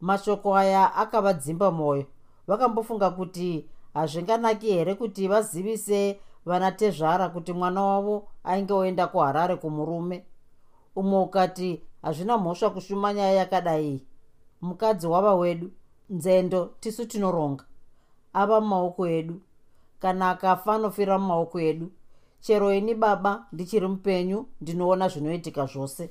Mashoko 0.00 0.56
aya 0.56 0.94
akavadzimba 0.94 1.70
mwoyo 1.70 2.06
vakambofunga 2.46 3.10
kuti 3.10 3.66
hazvinganaki 3.96 4.66
here 4.66 4.94
kuti 4.94 5.28
vazivise 5.28 6.20
vana 6.46 6.72
tezvara 6.72 7.28
kuti 7.28 7.52
mwana 7.52 7.82
wavo 7.82 8.28
ainge 8.44 8.72
oenda 8.72 9.06
kuharare 9.06 9.56
kumurume? 9.56 10.24
Umwe 10.96 11.18
ukati 11.20 11.82
hazvina 12.02 12.38
mhosva 12.38 12.70
kushuma 12.70 13.14
nyaya 13.14 13.32
yakadai. 13.32 14.06
Mukadzi 14.62 15.06
wava 15.06 15.34
wedu 15.34 15.70
nzendo 16.10 16.70
tisu 16.80 17.06
tinoronga. 17.06 17.64
Ava 18.32 18.60
mumaoko 18.60 19.06
edu. 19.08 19.40
Kana 20.00 20.30
akafa 20.30 20.74
anofira 20.74 21.18
mumaoko 21.18 21.60
edu. 21.60 21.90
Chero 22.40 22.74
ini 22.74 22.94
baba 22.94 23.46
ndichiri 23.52 23.88
mupenyu 23.88 24.46
ndinoona 24.60 25.08
zvinoitika 25.08 25.66
zvose. 25.66 26.10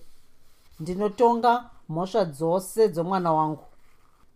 Ndinotonga 0.80 1.70
mhosva 1.90 2.26
dzose 2.26 2.90
dzomwana 2.90 3.34
wangu 3.34 3.64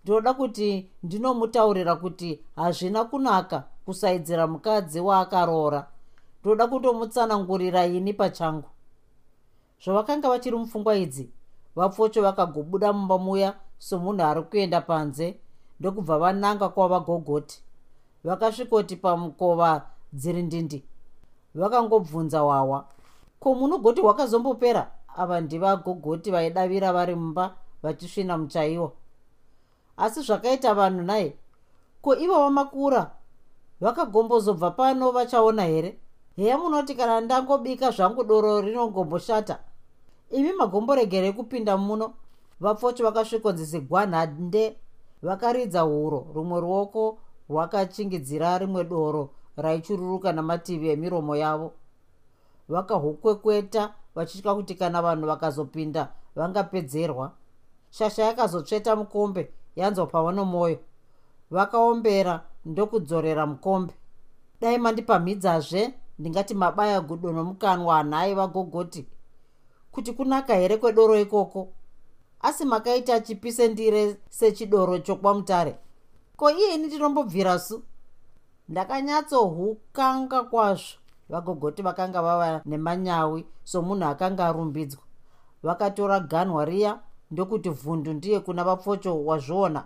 ndinoda 0.10 0.34
kuti 0.34 0.90
ndinomutaurira 1.04 1.96
kuti 1.96 2.40
hazvina 2.56 3.06
kunaka 3.06 3.64
kusaidzira 3.86 4.48
mukadzi 4.48 5.00
waakaroora 5.00 5.88
ndinoda 6.42 6.68
kutomutsanangurira 6.68 7.86
ini 7.86 8.14
pachangu. 8.14 8.70
Zvavakanga 9.84 10.30
vachiri 10.30 10.58
mupfungwa 10.58 10.96
idzi 10.98 11.30
vapfocho 11.76 12.22
vakagobuda 12.22 12.94
mumba 12.94 13.18
muya 13.18 13.54
somunhu 13.78 14.24
ari 14.24 14.42
kuenda 14.42 14.82
panze 14.82 15.38
ndokubva 15.80 16.18
vananga 16.18 16.70
kwavagogoti 16.70 17.62
vakasvikoti 18.24 18.96
pamukova 18.96 19.82
dziri 20.14 20.42
ndindi 20.44 20.84
vakangobvunza 21.56 22.44
wawa. 22.44 22.86
Ko 23.40 23.56
munogoti 23.56 24.02
hwakazombopera 24.02 24.92
ava 25.18 25.42
ndivagogoti 25.42 26.32
vaidavira 26.32 26.94
vari 26.94 27.16
mumba 27.16 27.56
vachisvina 27.84 28.38
muchaiwo 28.38 28.94
asi 30.00 30.22
zvakaita 30.22 30.74
vanhu 30.74 31.04
nai 31.04 31.36
ko 32.02 32.16
ivo 32.16 32.34
vamakura 32.34 33.12
vakagombozobva 33.82 34.72
pano 34.72 35.12
vachaona 35.12 35.64
here? 35.64 36.00
Heya 36.36 36.58
munoti 36.58 36.96
kana 36.96 37.22
ndangobika 37.22 37.92
zvangu 37.92 38.24
doro 38.24 38.62
rinongomboshata 38.62 39.60
imi 40.32 40.54
magomboregerei 40.54 41.34
kupinda 41.34 41.78
muno. 41.78 42.14
Vapfocho 42.60 43.04
vakasvikonzisi 43.04 43.80
gwanhande 43.80 44.76
vakaridza 45.22 45.82
huro. 45.82 46.28
Rumwe 46.34 46.60
ruoko 46.62 47.18
rwakachingidzira 47.50 48.58
rimwe 48.58 48.84
doro 48.84 49.30
raichururuka 49.58 50.32
namativi 50.34 50.90
emiromo 50.90 51.36
yavo. 51.36 51.72
Vakahukwekweta 52.70 53.94
vachitya 54.16 54.56
kuti 54.56 54.76
kana 54.76 55.02
vanhu 55.02 55.28
vakazopinda 55.28 56.12
vangapedzerwa. 56.36 57.32
Shasha 57.92 58.24
yakazotsveta 58.24 58.96
mukombe 58.96 59.52
yanzwa 59.80 60.06
pavanomwoyo 60.08 60.80
vakaombera 61.52 62.46
ndokudzorera 62.66 63.46
mukombe. 63.46 63.94
Dai 64.62 64.78
mandipamhidzazve 64.78 65.94
ndingati 66.20 66.54
mabaya 66.54 67.02
gudo 67.02 67.32
nomukanwa 67.32 67.96
hanhai 67.96 68.34
vagogoti 68.36 69.06
kuti 69.92 70.14
kunaka 70.14 70.56
here 70.56 70.78
kwedoro 70.78 71.20
ikoko? 71.20 71.68
Asi 72.42 72.66
makaita 72.66 73.20
chipise 73.20 73.68
ndire 73.68 74.18
sechidoro 74.30 75.00
chokwamutare 75.00 75.78
ko 76.38 76.52
iyeni 76.52 76.88
ndinombobvira 76.88 77.60
su? 77.60 77.84
Ndakanyatsohukanga 78.70 80.44
kwazvo. 80.44 80.98
Vagogoti 81.30 81.82
vakanga 81.82 82.22
vava 82.22 82.62
nemanyawi 82.66 83.46
somunhu 83.64 84.06
akanga 84.06 84.46
arumbidzwa 84.46 85.02
vakatora 85.64 86.20
ganwa 86.20 86.66
riya 86.66 87.00
ndokuti 87.32 87.70
vhundu 87.70 88.14
ndiye 88.14 88.40
kuna 88.40 88.64
vapfocho 88.64 89.26
wazviona 89.26 89.84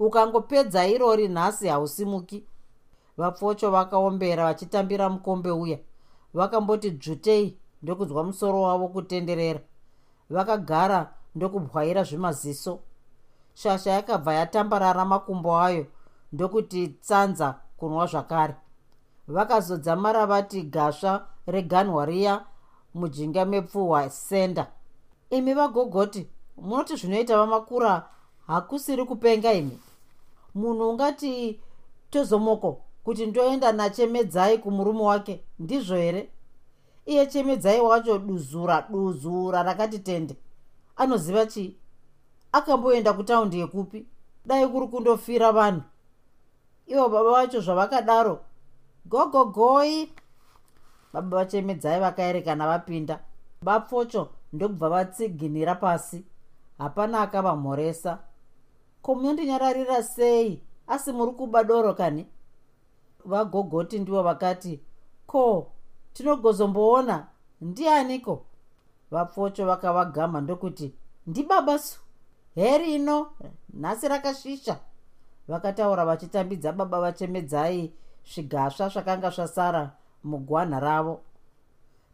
ukangopedza 0.00 0.86
irori 0.86 1.28
nhasi 1.28 1.68
hausimuki. 1.68 2.44
Vapfocho 3.16 3.70
vakaombera 3.70 4.44
vachitambira 4.44 5.08
mukombe 5.08 5.50
uya. 5.50 5.78
Vakamboti 6.34 6.90
dzvutei 6.90 7.56
ndokunzwa 7.82 8.24
musoro 8.24 8.62
wavo 8.62 8.88
kutenderera. 8.88 9.60
Vakagara 10.30 11.14
ndokubwaira 11.34 12.02
zvimaziso. 12.04 12.78
Shasha 13.54 13.90
yakabva 13.90 14.34
yatambarara 14.34 15.04
makumbo 15.04 15.60
ayo 15.60 15.86
ndokuti 16.32 16.88
tsanza 16.88 17.54
kunwa 17.76 18.06
zvakare. 18.06 18.54
Vakazodzamara 19.28 20.26
vati 20.26 20.62
gasva 20.62 21.26
reganwa 21.46 22.06
riya 22.06 22.44
mujinga 22.94 23.44
mepfuhwa 23.44 24.10
senda. 24.10 24.66
Imi 25.30 25.54
vagogoti 25.54 26.28
munoti 26.60 26.96
zvinoita 26.96 27.38
vamakura 27.38 28.08
hakusiri 28.46 29.04
kupenga 29.04 29.52
imi. 29.52 29.78
Munhu 30.54 30.90
ungati 30.90 31.60
tozomoko 32.10 32.80
kuti 33.04 33.26
ndoenda 33.26 33.72
nachemedzai 33.72 34.58
kumurume 34.58 35.02
wake 35.02 35.44
ndizvo 35.58 35.96
here? 35.96 36.30
Iye 37.06 37.26
chemedzai 37.26 37.80
wacho 37.80 38.18
duzura 38.18 38.86
duzura 38.90 39.62
rakati 39.62 39.98
tende. 39.98 40.36
Anoziva 40.96 41.46
chii? 41.46 41.76
Akamboenda 42.52 43.12
kutaundi 43.12 43.58
yekupi. 43.58 44.06
Dai 44.46 44.68
kuri 44.68 44.88
kundofira 44.88 45.52
vanhu. 45.52 45.82
Ivo 46.86 47.08
baba 47.08 47.30
vacho 47.30 47.60
zvavakadaro. 47.60 48.40
Gogogoi 49.06 50.12
baba 51.12 51.36
vachemedzai 51.36 52.00
vakaerekana 52.00 52.66
vapinda. 52.66 53.20
Bapfocho 53.62 54.28
ndokubva 54.52 54.88
vatsiginira 54.88 55.74
pasi 55.74 56.24
hapana 56.80 57.20
akavamhoresa. 57.20 58.18
Ko 59.02 59.14
munondinyararira 59.14 60.02
sei? 60.02 60.62
Asi 60.86 61.12
muri 61.12 61.32
kuba 61.32 61.64
doro 61.64 61.94
kani? 61.94 62.26
Vagogoti 63.24 63.98
ndivo 63.98 64.22
vakati 64.22 64.80
ko 65.26 65.72
tinogozomboona? 66.12 67.26
Ndianiko? 67.60 68.44
Vapfocho 69.10 69.66
vakavagama 69.66 70.40
ndokuti 70.40 70.94
ndibaba 71.26 71.78
su. 71.78 72.00
Herino 72.54 73.30
nhasi 73.74 74.08
rakashisha. 74.08 74.76
Vakataura 75.48 76.04
vachitambidza 76.04 76.72
baba 76.72 77.00
vachemedzai 77.00 77.92
svigasva 78.24 78.88
zvakanga 78.88 79.30
zvasara 79.30 79.90
mugwanha 80.24 80.80
ravo. 80.80 81.20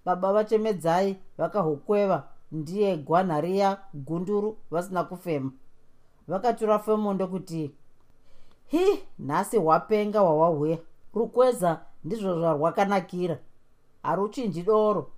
Baba 0.05 0.33
vachemedzai 0.33 1.17
vakahukweva 1.39 2.29
ndiye 2.57 2.97
gwanha 2.97 3.41
riya 3.41 3.71
gunduru 3.95 4.59
vasina 4.71 5.05
kufema. 5.05 5.51
Vakatura 6.29 6.79
femo 6.79 7.15
ndokuti 7.15 7.71
hi 8.67 8.85
nhasi 9.19 9.57
hwapenga 9.59 10.21
hwawahweya 10.21 10.79
rukweza 11.15 11.81
ndizvo 12.05 12.35
zvarwakanakira. 12.39 13.39
Haruchinji 14.03 14.63
doro. 14.63 15.11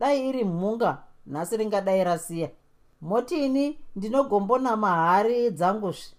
Dai 0.00 0.28
iri 0.28 0.44
mhunga 0.44 1.02
nhasi 1.26 1.56
ringadai 1.56 2.04
rasiya. 2.04 2.50
Motini 3.00 3.78
ndinogombona 3.96 4.76
mahari 4.76 5.50
dzangusvi 5.50 6.14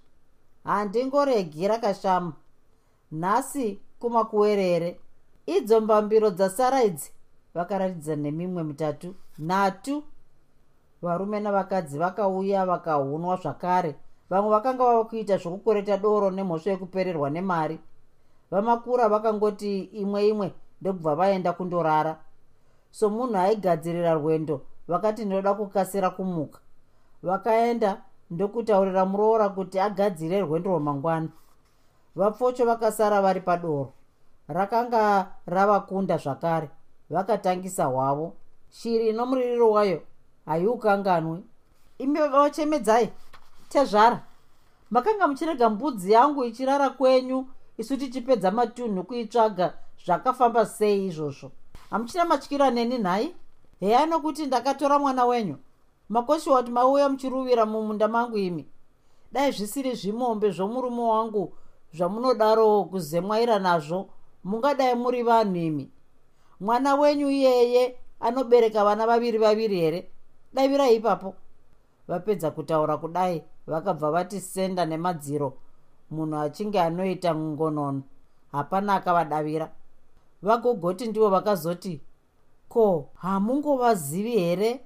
handingoregi 0.64 1.68
rakashama. 1.68 2.34
Nhasi 3.12 3.80
kumakuwerere 4.00 5.00
idzo 5.46 5.82
mbambiro 5.82 6.30
dzasara 6.30 6.84
idzi 6.84 7.12
vakaratidza 7.54 8.16
nemimwe 8.16 8.64
mitatu. 8.64 9.16
Nhatu 9.40 10.04
varume 11.02 11.40
navakadzi 11.40 11.98
vakauya 11.98 12.66
vakahunwa 12.66 13.36
zvakare. 13.36 13.96
Vamwe 14.30 14.50
vakanga 14.50 14.84
vava 14.84 15.04
kuita 15.04 15.38
zvokukwereta 15.38 15.98
doro 15.98 16.32
nemhosvo 16.32 16.70
yekupererwa 16.70 17.30
nemari. 17.30 17.80
Vamakura 18.52 19.10
vakangoti 19.10 19.80
imwe 19.84 20.28
imwe 20.28 20.54
ndokubva 20.82 21.16
vaenda 21.16 21.54
kundorara. 21.54 22.18
So 22.92 23.10
munhu 23.10 23.38
aigadzirira 23.38 24.14
rwendo 24.14 24.62
vakati 24.88 25.26
ndinoda 25.26 25.54
kukasira 25.54 26.10
kumuka. 26.10 26.60
Vakaenda 27.24 28.02
ndokutaurira 28.32 29.06
muroora 29.06 29.50
kuti 29.50 29.80
agadzire 29.80 30.42
rwendo 30.42 30.70
rwamangwana. 30.70 31.30
Vapfocho 32.16 32.66
vakasara 32.66 33.22
vari 33.22 33.42
padoro. 33.42 33.94
Rakanga 34.48 35.28
ravakunda 35.46 36.18
zvakare. 36.18 36.70
Vakatangisa 37.10 37.86
hwavo. 37.86 38.34
Shiri 38.70 39.10
inomuririro 39.10 39.72
wayo 39.72 40.02
haiukanganwi 40.48 41.44
imi 41.98 42.20
vavachemedzai 42.20 43.10
tezvara. 43.70 44.24
Makanga 44.90 45.28
muchirega 45.28 45.70
mbudzi 45.70 46.12
yangu 46.12 46.44
ichirara 46.44 46.90
kwenyu 46.90 47.48
isu 47.78 47.98
tichipedza 47.98 48.52
matunhu 48.52 49.04
kuitsvaga 49.04 49.74
zvakafamba 50.06 50.66
sei 50.66 51.06
izvozvo. 51.06 51.52
Hamuchina 51.90 52.26
matyira 52.26 52.72
neni 52.72 52.98
nhai? 52.98 53.36
Heya 53.80 54.06
nokuti 54.06 54.46
ndakatora 54.46 55.00
mwana 55.00 55.26
wenyu. 55.26 55.58
Makoshiwa 56.10 56.58
kuti 56.58 56.72
mauya 56.72 57.10
muchiruvira 57.10 57.66
mumunda 57.66 58.08
mangu 58.08 58.38
imi. 58.38 58.66
Dai 59.32 59.52
zvisiri 59.52 59.96
zvimombe 59.96 60.52
zvomurume 60.52 61.02
wangu 61.02 61.54
zvamunodaro 61.94 62.84
kuzemwaira 62.84 63.60
nazvo 63.60 64.10
mungadai 64.44 64.96
muri 64.96 65.24
vanhu 65.24 65.56
imi. 65.56 65.92
Mwana 66.60 66.96
wenyu 66.96 67.30
iyeye 67.30 67.98
anobereka 68.20 68.84
vana 68.84 69.08
vaviri 69.08 69.38
vaviri 69.38 69.80
here 69.80 70.12
davirai 70.54 70.96
ipapo. 70.96 71.36
Vapedza 72.08 72.52
kutaura 72.52 72.98
kudai 72.98 73.44
vakabva 73.68 74.12
vati 74.12 74.40
senda 74.42 74.86
nemadziro. 74.86 75.54
Munhu 76.12 76.38
achinge 76.38 76.80
anoita 76.80 77.36
ngonono 77.36 78.02
hapana 78.52 78.96
akavadavira. 78.96 79.72
Vagogoti 80.42 81.08
ndivo 81.08 81.30
vakazoti 81.30 82.02
ko 82.70 83.10
hamungovazivi 83.16 84.32
here? 84.32 84.82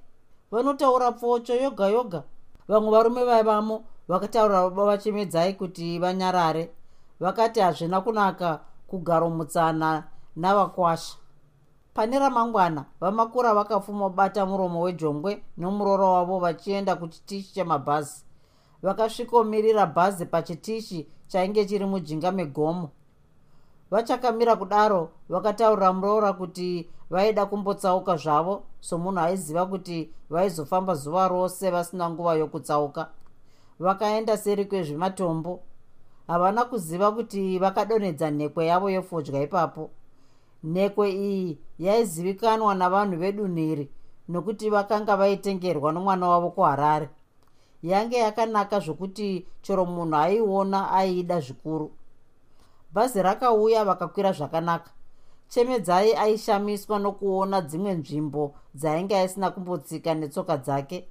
Vanotaura 0.50 1.12
pfocho 1.12 1.54
yoga 1.54 1.86
yoga. 1.88 2.22
Vamwe 2.68 2.90
varume 2.90 3.24
vaivamo 3.24 3.84
vakataura 4.08 4.70
baba 4.70 4.84
vachemedzai 4.84 5.54
kuti 5.54 5.98
vanyarare. 5.98 6.70
Vakati 7.20 7.60
hazvina 7.60 8.00
kunaka 8.00 8.60
kugaro 8.86 9.30
mutsana 9.30 10.04
navakwasha 10.36 11.21
pane 11.94 12.18
ramangwana 12.18 12.84
vamakura 13.00 13.54
vakapfuma 13.54 14.08
bata 14.08 14.46
muromo 14.46 14.80
wejongwe 14.80 15.42
nomuroro 15.56 16.12
wavo 16.12 16.38
vachienda 16.38 16.96
kuchitishi 16.96 17.54
chemabhazi. 17.54 18.24
Vakasvikomirira 18.82 19.86
bhazi 19.86 20.26
pachitishi 20.26 21.06
chainge 21.28 21.64
chiri 21.64 21.86
mujinga 21.86 22.32
megomo. 22.32 22.90
Vachakamira 23.90 24.56
kudaro 24.56 25.10
vakataurira 25.28 25.92
muroora 25.92 26.32
kuti 26.32 26.88
vaida 27.10 27.46
kumbotsauka 27.46 28.16
zvavo 28.16 28.62
somunhu 28.80 29.20
aiziva 29.20 29.66
kuti 29.66 30.10
vaizofamba 30.30 30.94
zuva 30.94 31.28
rose 31.28 31.70
vasina 31.70 32.10
nguva 32.10 32.34
yokutsauka. 32.34 33.08
Vakaenda 33.78 34.36
seri 34.36 34.64
kwezvematombo. 34.64 35.60
Havana 36.26 36.64
kuziva 36.64 37.12
kuti 37.12 37.58
vakadonhedza 37.58 38.30
nhekwe 38.30 38.66
yavo 38.66 38.90
yefodya 38.90 39.42
ipapo 39.42 39.90
nhekwe 40.64 41.10
iyi 41.12 41.58
yaizivikanwa 41.78 42.74
navanhu 42.74 43.16
vedunhu 43.16 43.58
iri 43.58 43.90
nokuti 44.28 44.70
vakanga 44.70 45.16
vaitengerwa 45.16 45.92
nomwana 45.92 46.28
wavo 46.28 46.50
kuharare. 46.50 47.08
Yange 47.82 48.16
yakanaka 48.16 48.80
zvokuti 48.80 49.46
chero 49.62 49.84
munhu 49.86 50.16
aiona 50.16 50.90
aiida 50.90 51.40
zvikuru. 51.40 51.90
Bhazi 52.92 53.22
rakauya 53.22 53.84
vakakwira 53.84 54.32
zvakanaka. 54.32 54.90
Chemedzai 55.48 56.14
aishamiswa 56.14 56.98
nokuona 56.98 57.60
dzimwe 57.60 57.94
nzvimbo 57.94 58.54
dzainge 58.74 59.18
asina 59.18 59.50
kumbotsika 59.50 60.14
netsoka 60.14 60.56
dzake. 60.56 61.08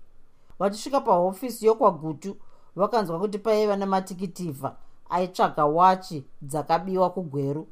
Vachisvika 0.60 1.02
pahofisi 1.02 1.66
yokwagutu 1.66 2.38
vakanzwa 2.76 3.20
kuti 3.20 3.40
paiva 3.40 3.76
nematikitifa 3.76 4.76
aitsvaga 5.10 5.66
wachi 5.66 6.24
dzakabiwa 6.42 7.10
kugweru 7.10 7.68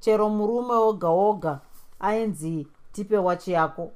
chero 0.00 0.28
murume 0.28 0.74
oga 0.74 1.08
oga 1.08 1.60
ainzi 2.00 2.66
tipe 2.92 3.18
wachi 3.18 3.52
yako. 3.52 3.90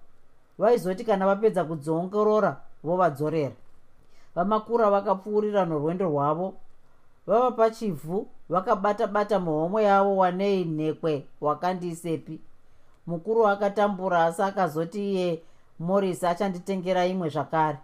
Vaizoti 0.59 1.05
kana 1.05 1.26
vapedza 1.26 1.64
kudziongorora 1.64 2.57
vovadzorera. 2.84 3.55
Vamakura 4.34 4.90
vakapfuurira 4.90 5.64
norwendo 5.64 6.05
rwavo. 6.05 6.55
Vava 7.26 7.51
pachivhu 7.51 8.26
vakabata 8.48 9.07
bata 9.07 9.40
muhomwe 9.40 9.84
yavo 9.84 10.16
wanei 10.16 10.64
nhekwe 10.64 11.26
wakandiisepi. 11.40 12.40
Mukuru 13.07 13.48
akatambura 13.48 14.24
asi 14.24 14.42
akazoti 14.42 15.12
iye 15.12 15.42
morisi 15.78 16.26
achanditengera 16.26 17.07
imwe 17.07 17.28
zvakare. 17.28 17.78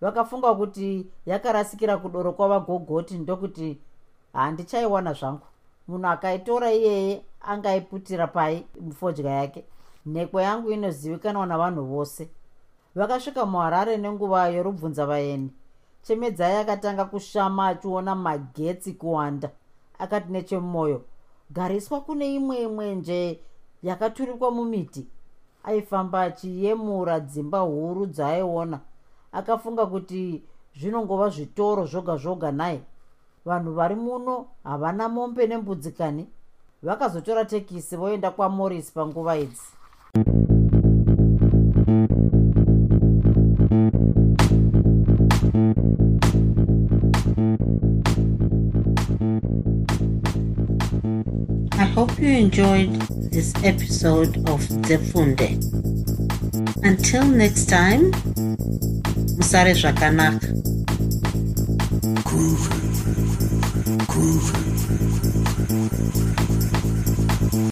Vakafunga 0.00 0.54
kuti 0.54 1.06
yakarasikira 1.26 1.96
kudoro 1.96 2.32
kwavagogoti 2.32 3.18
ndokuti 3.18 3.78
handichaiwana 4.32 5.12
zvangu 5.12 5.46
munhu 5.90 6.08
akaitora 6.08 6.72
iyeye 6.72 7.22
angaiputira 7.40 8.26
pai 8.26 8.66
mufodya 8.80 9.30
yake. 9.30 9.64
Nhekwe 10.06 10.42
yangu 10.42 10.70
inozivikanwa 10.70 11.46
navanhu 11.46 11.84
vose. 11.84 12.28
Vakasvika 12.94 13.46
muharare 13.46 13.96
nenguva 13.96 14.48
yorubvunza 14.48 15.06
vaeni. 15.06 15.50
Chemedzai 16.02 16.56
akatanga 16.56 17.04
kushama 17.04 17.68
achiona 17.68 18.14
magetsi 18.14 18.92
kuwanda. 18.92 19.50
Akati 19.98 20.32
nechemumwoyo 20.32 21.02
gariswa 21.50 22.00
kune 22.00 22.34
imwe 22.34 22.66
mwenje 22.66 23.40
yakaturikwa 23.82 24.50
mumiti. 24.50 25.06
Aifamba 25.64 26.22
achiyemura 26.22 27.20
dzimba 27.20 27.58
huru 27.58 28.06
dzaaiona. 28.06 28.80
Akafunga 29.32 29.86
kuti 29.86 30.42
zvinongova 30.76 31.28
zvitoro 31.28 31.86
zvoga 31.86 32.16
zvoga 32.16 32.52
naye 32.52 32.80
vanhu 33.44 33.72
vari 33.74 33.94
muno 33.94 34.46
havana 34.64 35.08
mombe 35.08 35.46
nembudzikani 35.46 36.26
vakazotora 36.82 37.44
tekisi 37.44 37.96
voenda 37.96 38.30
kwamoris 38.30 38.92
panguva 38.92 39.36
idzi 39.36 39.68
I 51.72 51.84
hope 51.94 52.18
you 52.18 52.28
enjoyed 52.28 52.92
this 53.32 53.54
episode 53.64 54.36
of 54.50 54.60
Zefunde. 54.86 55.56
Until 56.84 57.24
next 57.24 57.66
time, 57.68 58.10
Musare 59.38 59.72
Zvakanaka. 59.74 60.46
Groovy, 62.24 62.79
groovy. 64.20 64.69